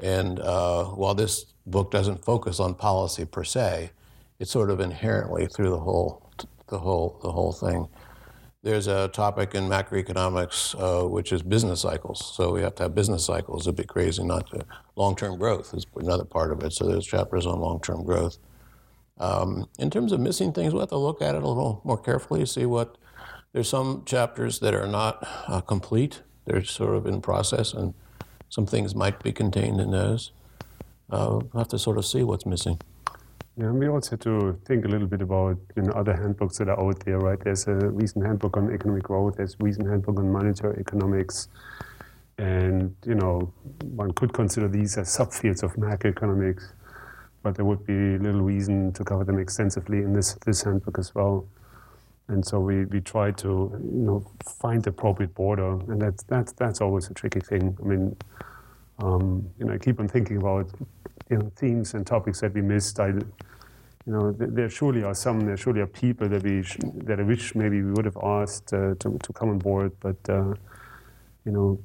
And 0.00 0.40
uh, 0.40 0.86
while 0.86 1.14
this 1.14 1.44
book 1.66 1.90
doesn't 1.90 2.24
focus 2.24 2.58
on 2.58 2.74
policy 2.74 3.26
per 3.26 3.44
se, 3.44 3.90
it's 4.38 4.50
sort 4.50 4.70
of 4.70 4.80
inherently 4.80 5.46
through 5.46 5.70
the 5.70 5.78
whole, 5.78 6.30
the 6.68 6.78
whole, 6.78 7.20
the 7.22 7.30
whole 7.30 7.52
thing. 7.52 7.88
There's 8.62 8.86
a 8.86 9.08
topic 9.08 9.54
in 9.54 9.68
macroeconomics 9.68 10.74
uh, 10.80 11.06
which 11.06 11.30
is 11.30 11.42
business 11.42 11.82
cycles. 11.82 12.34
So 12.34 12.52
we 12.52 12.62
have 12.62 12.74
to 12.76 12.84
have 12.84 12.94
business 12.94 13.24
cycles. 13.24 13.66
It'd 13.66 13.76
be 13.76 13.84
crazy 13.84 14.24
not 14.24 14.48
to. 14.48 14.64
Long-term 14.96 15.38
growth 15.38 15.74
is 15.74 15.86
another 15.94 16.24
part 16.24 16.52
of 16.52 16.62
it. 16.64 16.72
So 16.72 16.86
there's 16.86 17.06
chapters 17.06 17.46
on 17.46 17.60
long-term 17.60 18.04
growth. 18.04 18.38
Um, 19.18 19.66
in 19.78 19.90
terms 19.90 20.12
of 20.12 20.20
missing 20.20 20.52
things, 20.52 20.72
we'll 20.72 20.80
have 20.82 20.88
to 20.88 20.96
look 20.96 21.20
at 21.20 21.34
it 21.34 21.42
a 21.42 21.46
little 21.46 21.82
more 21.84 21.98
carefully, 21.98 22.44
see 22.46 22.66
what 22.66 22.96
there's 23.56 23.70
some 23.70 24.02
chapters 24.04 24.58
that 24.58 24.74
are 24.74 24.86
not 24.86 25.26
uh, 25.48 25.62
complete. 25.62 26.20
They're 26.44 26.62
sort 26.62 26.94
of 26.94 27.06
in 27.06 27.22
process, 27.22 27.72
and 27.72 27.94
some 28.50 28.66
things 28.66 28.94
might 28.94 29.22
be 29.22 29.32
contained 29.32 29.80
in 29.80 29.92
those. 29.92 30.30
Uh, 31.08 31.40
we'll 31.40 31.60
have 31.60 31.68
to 31.68 31.78
sort 31.78 31.96
of 31.96 32.04
see 32.04 32.22
what's 32.22 32.44
missing. 32.44 32.78
Yeah, 33.56 33.68
and 33.68 33.78
we 33.78 33.88
also 33.88 34.10
have 34.10 34.20
to 34.20 34.60
think 34.66 34.84
a 34.84 34.88
little 34.88 35.06
bit 35.06 35.22
about 35.22 35.56
you 35.74 35.84
know 35.84 35.92
other 35.92 36.12
handbooks 36.14 36.58
that 36.58 36.68
are 36.68 36.78
out 36.78 37.02
there, 37.06 37.18
right? 37.18 37.40
There's 37.42 37.66
a 37.66 37.76
recent 37.76 38.26
handbook 38.26 38.58
on 38.58 38.74
economic 38.74 39.04
growth. 39.04 39.36
There's 39.38 39.56
a 39.58 39.64
recent 39.64 39.88
handbook 39.88 40.18
on 40.18 40.30
monetary 40.30 40.78
economics. 40.78 41.48
And 42.36 42.94
you 43.06 43.14
know, 43.14 43.50
one 43.84 44.10
could 44.10 44.34
consider 44.34 44.68
these 44.68 44.98
as 44.98 45.08
subfields 45.08 45.62
of 45.62 45.72
macroeconomics, 45.76 46.72
but 47.42 47.54
there 47.54 47.64
would 47.64 47.86
be 47.86 48.18
little 48.18 48.42
reason 48.42 48.92
to 48.92 49.02
cover 49.02 49.24
them 49.24 49.38
extensively 49.38 50.02
in 50.02 50.12
this 50.12 50.34
this 50.44 50.62
handbook 50.62 50.98
as 50.98 51.14
well. 51.14 51.48
And 52.28 52.44
so 52.44 52.58
we, 52.60 52.84
we 52.86 53.00
try 53.00 53.30
to 53.32 53.48
you 53.48 54.02
know 54.06 54.26
find 54.44 54.82
the 54.82 54.90
appropriate 54.90 55.34
border, 55.34 55.70
and 55.70 56.00
that's 56.00 56.24
that's 56.24 56.52
that's 56.52 56.80
always 56.80 57.08
a 57.08 57.14
tricky 57.14 57.40
thing. 57.40 57.76
I 57.80 57.86
mean, 57.86 58.16
um, 58.98 59.48
you 59.58 59.66
know, 59.66 59.74
I 59.74 59.78
keep 59.78 60.00
on 60.00 60.08
thinking 60.08 60.38
about 60.38 60.68
you 61.30 61.38
know 61.38 61.52
themes 61.56 61.94
and 61.94 62.06
topics 62.06 62.40
that 62.40 62.52
we 62.52 62.62
missed. 62.62 62.98
I, 62.98 63.08
you 63.08 64.12
know, 64.12 64.32
there 64.32 64.70
surely 64.70 65.02
are 65.02 65.14
some, 65.14 65.40
there 65.40 65.56
surely 65.56 65.80
are 65.80 65.86
people 65.86 66.28
that 66.28 66.42
we 66.42 66.62
sh- 66.62 66.78
that 67.04 67.18
I 67.18 67.22
wish 67.24 67.54
maybe 67.54 67.82
we 67.82 67.92
would 67.92 68.04
have 68.04 68.18
asked 68.22 68.72
uh, 68.72 68.94
to 68.98 69.18
to 69.22 69.32
come 69.32 69.50
on 69.50 69.58
board, 69.58 69.92
but. 70.00 70.16
Uh, 70.28 70.54
you 71.46 71.52
know, 71.52 71.78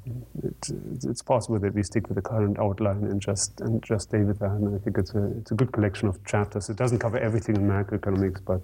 it's, 0.43 0.71
it's 1.05 1.21
possible 1.21 1.59
that 1.59 1.75
we 1.75 1.83
stick 1.83 2.07
with 2.09 2.15
the 2.15 2.21
current 2.21 2.57
outline 2.57 3.03
and 3.03 3.21
just 3.21 3.61
and 3.61 3.83
just 3.83 4.09
stay 4.09 4.23
with 4.23 4.39
that. 4.39 4.49
And 4.49 4.75
I 4.75 4.79
think 4.79 4.97
it's 4.97 5.13
a 5.13 5.23
it's 5.37 5.51
a 5.51 5.53
good 5.53 5.71
collection 5.71 6.07
of 6.07 6.23
chapters. 6.25 6.67
It 6.69 6.77
doesn't 6.77 6.97
cover 6.97 7.19
everything 7.19 7.55
in 7.55 7.67
macroeconomics, 7.67 8.43
but 8.43 8.61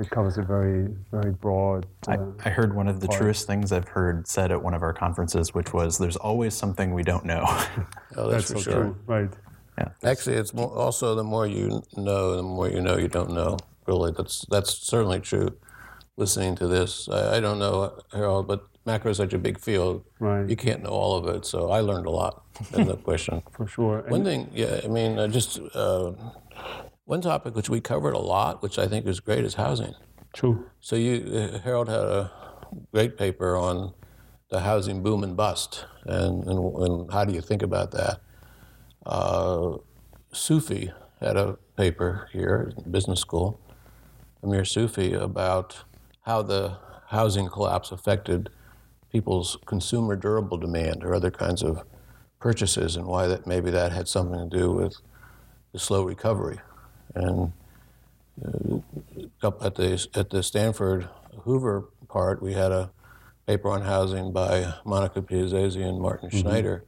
it 0.00 0.10
covers 0.10 0.38
a 0.38 0.42
very 0.42 0.88
very 1.10 1.32
broad. 1.32 1.86
I, 2.06 2.16
Uh, 2.16 2.26
I 2.44 2.50
heard 2.50 2.74
one 2.74 2.88
of 2.88 3.00
the 3.00 3.08
part. 3.08 3.20
truest 3.20 3.46
things 3.46 3.72
I've 3.72 3.88
heard 3.88 4.26
said 4.26 4.50
at 4.52 4.62
one 4.62 4.74
of 4.74 4.82
our 4.82 4.92
conferences, 4.92 5.54
which 5.54 5.72
was, 5.72 5.98
"There's 5.98 6.16
always 6.16 6.54
something 6.54 6.94
we 6.94 7.02
don't 7.02 7.24
know." 7.24 7.44
Oh, 8.16 8.28
that's, 8.30 8.48
that's 8.48 8.52
for 8.52 8.58
so 8.58 8.70
sure. 8.70 8.82
true, 8.82 8.96
right? 9.06 9.30
yeah. 9.78 9.88
Actually, 10.02 10.36
it's 10.36 10.52
more, 10.52 10.70
also 10.76 11.14
the 11.14 11.22
more 11.22 11.46
you 11.46 11.82
know, 11.96 12.34
the 12.36 12.42
more 12.42 12.68
you 12.68 12.80
know 12.80 12.96
you 12.96 13.08
don't 13.08 13.30
know. 13.30 13.56
Really, 13.86 14.12
that's 14.16 14.44
that's 14.50 14.72
certainly 14.74 15.20
true. 15.20 15.50
Listening 16.16 16.56
to 16.56 16.66
this, 16.66 17.08
I, 17.08 17.36
I 17.36 17.40
don't 17.40 17.58
know 17.60 18.00
Harald, 18.12 18.48
but 18.48 18.66
macro 18.84 19.10
is 19.12 19.18
such 19.18 19.32
a 19.34 19.38
big 19.38 19.60
field. 19.60 20.02
Right. 20.18 20.48
You 20.50 20.56
can't 20.56 20.82
know 20.82 20.90
all 20.90 21.14
of 21.16 21.28
it, 21.34 21.44
so 21.46 21.70
I 21.70 21.80
learned 21.80 22.06
a 22.06 22.10
lot. 22.10 22.42
in 22.74 22.88
No 22.88 22.96
question. 22.96 23.40
For 23.52 23.68
sure. 23.68 23.98
And 24.00 24.10
One 24.10 24.24
thing, 24.24 24.50
yeah, 24.52 24.80
I 24.84 24.88
mean, 24.88 25.16
uh, 25.18 25.28
just 25.28 25.60
uh, 25.74 26.10
one 27.08 27.22
topic 27.22 27.56
which 27.56 27.70
we 27.70 27.80
covered 27.80 28.12
a 28.12 28.18
lot, 28.18 28.62
which 28.62 28.78
I 28.78 28.86
think 28.86 29.06
is 29.06 29.18
great, 29.18 29.42
is 29.42 29.54
housing. 29.54 29.94
true. 30.34 30.66
So 30.80 30.94
you, 30.94 31.14
uh, 31.34 31.58
Harald 31.60 31.88
had 31.88 32.00
a 32.00 32.30
great 32.92 33.16
paper 33.16 33.56
on 33.56 33.94
the 34.50 34.60
housing 34.60 35.02
boom 35.02 35.24
and 35.24 35.34
bust, 35.34 35.86
and, 36.04 36.44
and, 36.44 36.58
and 36.76 37.10
how 37.10 37.24
do 37.24 37.32
you 37.32 37.40
think 37.40 37.62
about 37.62 37.92
that? 37.92 38.20
Uh, 39.06 39.78
Sufi 40.32 40.92
had 41.18 41.38
a 41.38 41.56
paper 41.78 42.28
here 42.30 42.74
business 42.90 43.20
school, 43.20 43.58
Amir 44.42 44.66
Sufi, 44.66 45.14
about 45.14 45.84
how 46.26 46.42
the 46.42 46.76
housing 47.06 47.48
collapse 47.48 47.90
affected 47.90 48.50
people's 49.10 49.56
consumer 49.64 50.14
durable 50.14 50.58
demand 50.58 51.02
or 51.02 51.14
other 51.14 51.30
kinds 51.30 51.62
of 51.62 51.84
purchases, 52.38 52.96
and 52.96 53.06
why 53.06 53.26
that 53.26 53.46
maybe 53.46 53.70
that 53.70 53.92
had 53.92 54.08
something 54.08 54.50
to 54.50 54.58
do 54.58 54.70
with 54.72 54.96
the 55.72 55.78
slow 55.78 56.02
recovery. 56.04 56.60
And 57.14 57.52
up 59.42 59.62
at 59.64 59.74
the 59.74 60.06
at 60.14 60.30
the 60.30 60.42
Stanford 60.42 61.08
Hoover 61.42 61.88
part, 62.08 62.42
we 62.42 62.52
had 62.52 62.72
a 62.72 62.90
paper 63.46 63.70
on 63.70 63.82
housing 63.82 64.32
by 64.32 64.74
Monica 64.84 65.22
Piazzesi 65.22 65.82
and 65.82 66.00
Martin 66.00 66.30
Schneider, 66.30 66.84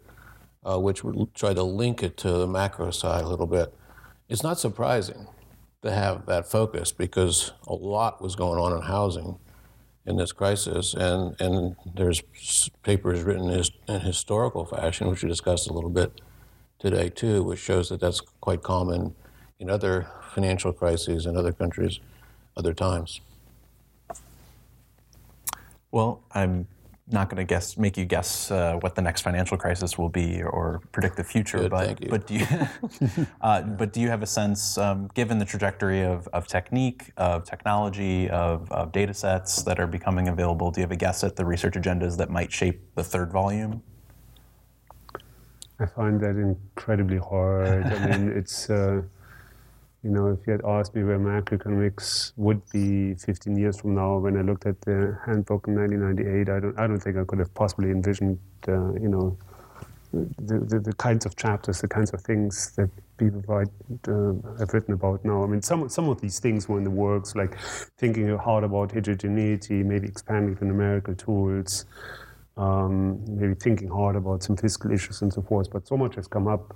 uh, 0.65 0.79
which 0.79 1.03
try 1.35 1.55
to 1.55 1.63
link 1.63 2.03
it 2.03 2.17
to 2.19 2.31
the 2.33 2.47
macro 2.47 2.91
side 2.91 3.25
a 3.25 3.29
little 3.29 3.47
bit. 3.47 3.75
It's 4.29 4.43
not 4.43 4.59
surprising 4.59 5.27
to 5.83 5.91
have 5.91 6.27
that 6.27 6.47
focus 6.47 6.93
because 6.93 7.53
a 7.67 7.73
lot 7.73 8.21
was 8.21 8.37
going 8.37 8.61
on 8.61 8.73
in 8.73 8.83
housing 8.83 9.39
in 10.07 10.17
this 10.17 10.33
crisis, 10.33 10.95
and 10.95 11.41
and 11.41 11.77
there's 11.95 12.23
papers 12.83 13.23
written 13.23 13.51
in 13.89 14.01
historical 14.01 14.65
fashion, 14.65 15.09
which 15.09 15.23
we 15.23 15.29
discussed 15.29 15.69
a 15.69 15.73
little 15.73 15.91
bit 15.91 16.21
today 16.79 17.09
too, 17.09 17.43
which 17.43 17.59
shows 17.59 17.89
that 17.89 18.01
that's 18.01 18.21
quite 18.21 18.63
common 18.63 19.15
in 19.61 19.69
other 19.69 20.09
financial 20.35 20.73
crises 20.73 21.27
in 21.27 21.37
other 21.37 21.53
countries, 21.53 22.01
other 22.57 22.73
times. 22.73 23.21
Well, 25.93 26.23
I'm 26.33 26.67
not 27.13 27.29
going 27.29 27.39
to 27.39 27.45
guess, 27.45 27.77
make 27.77 27.97
you 27.97 28.05
guess 28.05 28.51
uh, 28.51 28.77
what 28.81 28.95
the 28.95 29.03
next 29.03 29.23
financial 29.23 29.57
crisis 29.57 29.99
will 29.99 30.09
be 30.09 30.43
or 30.43 30.81
predict 30.93 31.17
the 31.17 31.25
future. 31.25 31.59
Good, 31.59 31.73
but 31.73 31.87
thank 31.87 32.01
you. 32.01 32.09
but 32.09 32.27
do 32.27 32.35
you 32.35 32.47
uh, 33.41 33.63
but 33.63 33.93
do 33.93 34.01
you 34.01 34.09
have 34.09 34.23
a 34.23 34.27
sense, 34.27 34.79
um, 34.79 35.11
given 35.15 35.39
the 35.39 35.45
trajectory 35.45 36.05
of, 36.05 36.29
of 36.29 36.47
technique, 36.47 37.11
of 37.17 37.45
technology, 37.45 38.31
of, 38.31 38.71
of 38.71 38.93
data 38.93 39.13
sets 39.13 39.63
that 39.65 39.81
are 39.81 39.89
becoming 39.89 40.29
available, 40.29 40.71
do 40.71 40.81
you 40.81 40.85
have 40.85 40.93
a 40.93 40.97
guess 40.97 41.25
at 41.25 41.37
the 41.37 41.45
research 41.45 41.75
agendas 41.75 42.17
that 42.17 42.31
might 42.31 42.53
shape 42.53 42.81
the 42.95 43.05
third 43.05 43.33
volume? 43.33 43.83
I 45.81 45.87
find 45.87 46.21
that 46.21 46.37
incredibly 46.37 47.19
hard. 47.19 47.87
I 47.87 48.07
mean, 48.07 48.29
it's, 48.29 48.71
uh, 48.71 49.03
you 50.03 50.11
know, 50.11 50.29
if 50.29 50.47
you 50.47 50.53
had 50.53 50.65
asked 50.65 50.95
me 50.95 51.05
where 51.05 51.19
macroeconomics 51.19 52.33
would 52.37 52.63
be 52.71 53.15
15 53.15 53.57
years 53.57 53.81
from 53.81 53.95
now, 53.95 54.17
when 54.19 54.37
I 54.39 54.43
looked 54.43 54.65
at 54.65 54.81
the 54.81 55.19
handbook 55.27 55.69
in 55.69 55.75
1998, 55.75 56.49
I 56.49 56.61
don't, 56.61 56.79
I 56.79 56.87
don't 56.87 56.99
think 56.99 57.19
I 57.19 57.25
could 57.25 57.39
have 57.39 57.53
possibly 57.55 57.91
envisioned, 57.91 58.39
uh, 58.67 58.93
you 58.95 59.09
know, 59.09 59.37
the, 60.13 60.59
the, 60.59 60.81
the 60.81 60.93
kinds 60.95 61.27
of 61.27 61.37
chapters, 61.37 61.81
the 61.81 61.89
kinds 61.89 62.13
of 62.13 62.23
things 62.23 62.73
that 62.77 62.91
people 63.17 63.43
write, 63.47 63.69
uh, 64.09 64.33
have 64.59 64.73
written 64.73 64.95
about 64.95 65.25
now. 65.25 65.45
I 65.45 65.47
mean, 65.47 65.63
some, 65.63 65.89
some 65.89 66.09
of 66.09 66.21
these 66.21 66.41
things 66.41 66.69
were 66.69 66.79
in 66.79 66.85
the 66.85 66.91
works, 66.91 67.37
like 67.37 67.59
thinking 67.99 68.37
hard 68.39 68.65
about 68.65 68.93
heterogeneity, 68.93 69.83
maybe 69.83 70.09
expanding 70.09 70.57
to 70.57 70.65
numerical 70.65 71.15
tools, 71.15 71.85
um, 72.57 73.23
maybe 73.27 73.55
thinking 73.55 73.89
hard 73.89 74.17
about 74.17 74.43
some 74.43 74.57
fiscal 74.57 74.91
issues 74.91 75.23
and 75.23 75.33
so 75.33 75.43
forth. 75.43 75.71
But 75.71 75.87
so 75.87 75.97
much 75.97 76.17
has 76.17 76.27
come 76.27 76.49
up, 76.49 76.75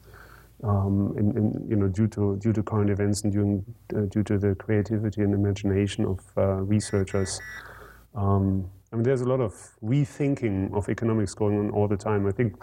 um, 0.64 1.14
in, 1.18 1.36
in, 1.36 1.66
you 1.68 1.76
know, 1.76 1.88
due 1.88 2.08
to 2.08 2.36
due 2.36 2.52
to 2.52 2.62
current 2.62 2.90
events 2.90 3.22
and 3.22 3.32
due, 3.32 3.64
uh, 3.96 4.02
due 4.06 4.22
to 4.22 4.38
the 4.38 4.54
creativity 4.54 5.22
and 5.22 5.34
imagination 5.34 6.04
of 6.04 6.20
uh, 6.36 6.62
researchers. 6.62 7.40
Um, 8.14 8.70
I 8.92 8.96
mean, 8.96 9.02
there's 9.02 9.22
a 9.22 9.28
lot 9.28 9.40
of 9.40 9.52
rethinking 9.82 10.72
of 10.72 10.88
economics 10.88 11.34
going 11.34 11.58
on 11.58 11.70
all 11.70 11.88
the 11.88 11.96
time. 11.96 12.26
I 12.28 12.30
think 12.30 12.54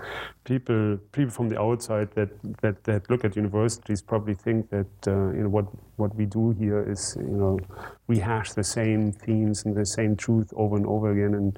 people 0.44 0.98
people 1.12 1.32
from 1.32 1.50
the 1.50 1.60
outside 1.60 2.10
that 2.16 2.30
that, 2.62 2.84
that 2.84 3.10
look 3.10 3.24
at 3.24 3.36
universities 3.36 4.02
probably 4.02 4.34
think 4.34 4.70
that 4.70 5.08
uh, 5.08 5.32
you 5.32 5.44
know 5.44 5.50
what 5.50 5.66
what 5.98 6.16
we 6.16 6.26
do 6.26 6.52
here 6.52 6.82
is 6.90 7.16
you 7.20 7.38
know 7.38 7.60
rehash 8.08 8.52
the 8.54 8.64
same 8.64 9.12
themes 9.12 9.66
and 9.66 9.76
the 9.76 9.86
same 9.86 10.16
truth 10.16 10.50
over 10.56 10.76
and 10.76 10.86
over 10.86 11.12
again. 11.12 11.34
And 11.36 11.58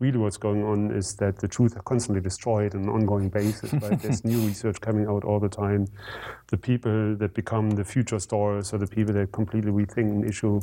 really, 0.00 0.18
what's 0.18 0.36
going 0.36 0.62
on 0.64 0.90
is 0.90 1.14
that 1.16 1.38
the 1.38 1.48
truth 1.48 1.76
are 1.76 1.82
constantly 1.82 2.22
destroyed 2.22 2.74
on 2.74 2.82
an 2.82 2.88
ongoing 2.88 3.28
basis. 3.28 3.72
Right? 3.72 4.00
There's 4.04 4.24
new 4.24 4.40
research 4.46 4.80
coming 4.80 5.06
out 5.06 5.24
all 5.24 5.40
the 5.40 5.48
time. 5.48 5.86
The 6.48 6.58
people 6.58 7.16
that 7.16 7.34
become 7.34 7.70
the 7.70 7.84
future 7.84 8.18
stars 8.18 8.72
are 8.74 8.78
the 8.78 8.92
people 8.96 9.14
that 9.14 9.32
completely 9.32 9.72
rethink 9.72 10.10
an 10.18 10.24
issue 10.28 10.60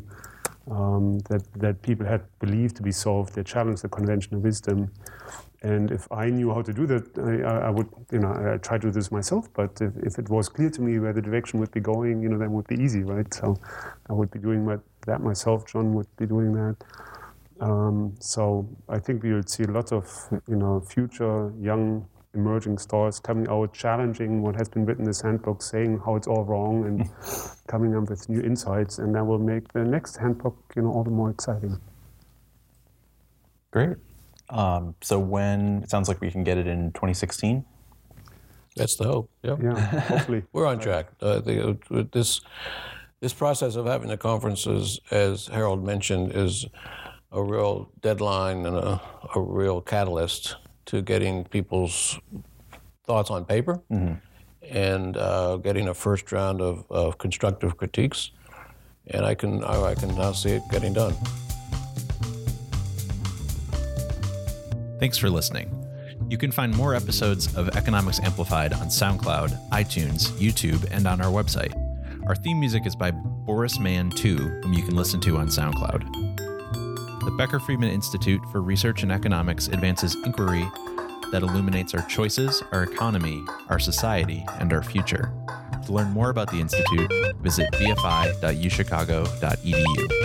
um, 0.69 1.19
that, 1.29 1.43
that 1.55 1.81
people 1.81 2.05
had 2.05 2.21
believed 2.39 2.75
to 2.77 2.83
be 2.83 2.91
solved. 2.91 3.33
They 3.33 3.43
challenge 3.43 3.81
the 3.81 3.89
conventional 3.89 4.39
wisdom. 4.41 4.91
And 5.63 5.91
if 5.91 6.11
I 6.11 6.29
knew 6.29 6.53
how 6.53 6.61
to 6.63 6.73
do 6.73 6.87
that, 6.87 7.17
I, 7.19 7.67
I- 7.67 7.67
would, 7.69 7.89
you 8.11 8.19
know, 8.19 8.31
I, 8.31 8.55
I 8.55 8.57
try 8.57 8.77
to 8.77 8.87
do 8.87 8.91
this 8.91 9.11
myself. 9.11 9.47
But 9.53 9.79
if, 9.81 9.95
if 9.97 10.19
it 10.19 10.29
was 10.29 10.49
clear 10.49 10.69
to 10.71 10.81
me 10.81 10.99
where 10.99 11.13
the 11.13 11.21
direction 11.21 11.59
would 11.59 11.71
be 11.71 11.81
going, 11.81 12.21
you 12.21 12.29
know, 12.29 12.39
that 12.39 12.49
would 12.51 12.67
be 12.67 12.75
easy, 12.81 13.03
right? 13.03 13.31
So 13.33 13.57
I 14.09 14.13
would 14.13 14.31
be 14.31 14.39
doing 14.39 14.65
my, 14.65 14.77
that 15.07 15.21
myself. 15.21 15.67
John 15.67 15.93
would 15.95 16.07
be 16.17 16.25
doing 16.25 16.53
that. 16.53 16.77
Um, 17.61 18.15
so 18.19 18.67
I 18.89 18.99
think 18.99 19.23
we 19.23 19.33
will 19.33 19.43
see 19.43 19.63
a 19.63 19.71
lot 19.71 19.91
of, 19.93 20.05
you 20.47 20.55
know, 20.55 20.79
future 20.81 21.53
young 21.59 22.07
emerging 22.33 22.77
stars 22.79 23.19
coming 23.19 23.47
out, 23.49 23.73
challenging 23.73 24.41
what 24.41 24.55
has 24.55 24.69
been 24.69 24.85
written 24.85 25.03
in 25.03 25.09
this 25.09 25.21
handbook, 25.21 25.61
saying 25.61 26.01
how 26.05 26.15
it's 26.15 26.27
all 26.27 26.45
wrong, 26.45 26.85
and 26.85 27.09
coming 27.67 27.95
up 27.95 28.09
with 28.09 28.29
new 28.29 28.41
insights, 28.41 28.99
and 28.99 29.13
that 29.15 29.25
will 29.25 29.39
make 29.39 29.71
the 29.73 29.83
next 29.83 30.17
handbook, 30.17 30.57
you 30.75 30.81
know, 30.81 30.91
all 30.91 31.03
the 31.03 31.11
more 31.11 31.29
exciting. 31.29 31.79
Great. 33.71 33.97
Um, 34.51 34.95
so 35.01 35.17
when 35.17 35.81
it 35.83 35.89
sounds 35.89 36.07
like 36.07 36.21
we 36.21 36.29
can 36.29 36.43
get 36.43 36.57
it 36.57 36.67
in 36.67 36.91
2016. 36.91 37.65
That's 38.75 38.95
the 38.95 39.05
hope. 39.05 39.29
Yep. 39.43 39.59
Yeah, 39.63 39.79
hopefully. 40.01 40.43
We're 40.53 40.65
on 40.65 40.79
track. 40.79 41.07
Uh, 41.21 41.39
the, 41.39 41.77
uh, 41.91 42.03
this 42.11 42.41
this 43.19 43.33
process 43.33 43.75
of 43.75 43.85
having 43.85 44.09
the 44.09 44.17
conferences, 44.17 44.99
as 45.11 45.47
Harald 45.47 45.85
mentioned, 45.85 46.31
is 46.33 46.65
a 47.31 47.41
real 47.41 47.91
deadline 48.01 48.65
and 48.65 48.75
a, 48.75 49.01
a 49.35 49.39
real 49.39 49.79
catalyst 49.79 50.55
to 50.87 51.01
getting 51.01 51.45
people's 51.45 52.19
thoughts 53.05 53.29
on 53.29 53.45
paper 53.45 53.79
and 54.69 55.17
uh, 55.17 55.57
getting 55.57 55.87
a 55.87 55.93
first 55.93 56.31
round 56.31 56.61
of, 56.61 56.85
of 56.89 57.17
constructive 57.17 57.77
critiques. 57.77 58.31
And 59.07 59.25
I 59.25 59.35
can 59.35 59.63
I, 59.63 59.81
I 59.81 59.95
can 59.95 60.15
now 60.15 60.31
see 60.31 60.51
it 60.51 60.63
getting 60.71 60.93
done. 60.93 61.15
Thanks 65.01 65.17
for 65.17 65.29
listening. 65.31 65.73
You 66.29 66.37
can 66.37 66.51
find 66.51 66.75
more 66.75 66.93
episodes 66.93 67.57
of 67.57 67.69
Economics 67.69 68.19
Amplified 68.19 68.71
on 68.71 68.85
SoundCloud, 68.85 69.71
iTunes, 69.71 70.29
YouTube, 70.33 70.87
and 70.91 71.07
on 71.07 71.19
our 71.19 71.31
website. 71.31 71.73
Our 72.27 72.35
theme 72.35 72.59
music 72.59 72.85
is 72.85 72.95
by 72.95 73.09
Boris 73.09 73.79
Mann 73.79 74.11
2, 74.11 74.37
whom 74.37 74.73
you 74.73 74.83
can 74.83 74.95
listen 74.95 75.19
to 75.21 75.37
on 75.37 75.47
SoundCloud. 75.47 76.03
The 77.25 77.31
Becker 77.35 77.59
Friedman 77.59 77.89
Institute 77.89 78.41
for 78.51 78.61
Research 78.61 79.01
in 79.01 79.09
Economics 79.09 79.69
advances 79.69 80.13
inquiry 80.23 80.69
that 81.31 81.41
illuminates 81.41 81.95
our 81.95 82.07
choices, 82.07 82.61
our 82.71 82.83
economy, 82.83 83.43
our 83.69 83.79
society, 83.79 84.45
and 84.59 84.71
our 84.71 84.83
future. 84.83 85.33
To 85.87 85.93
learn 85.93 86.11
more 86.11 86.29
about 86.29 86.51
the 86.51 86.59
Institute, 86.59 87.11
visit 87.41 87.67
bfi.uchicago.edu. 87.73 90.20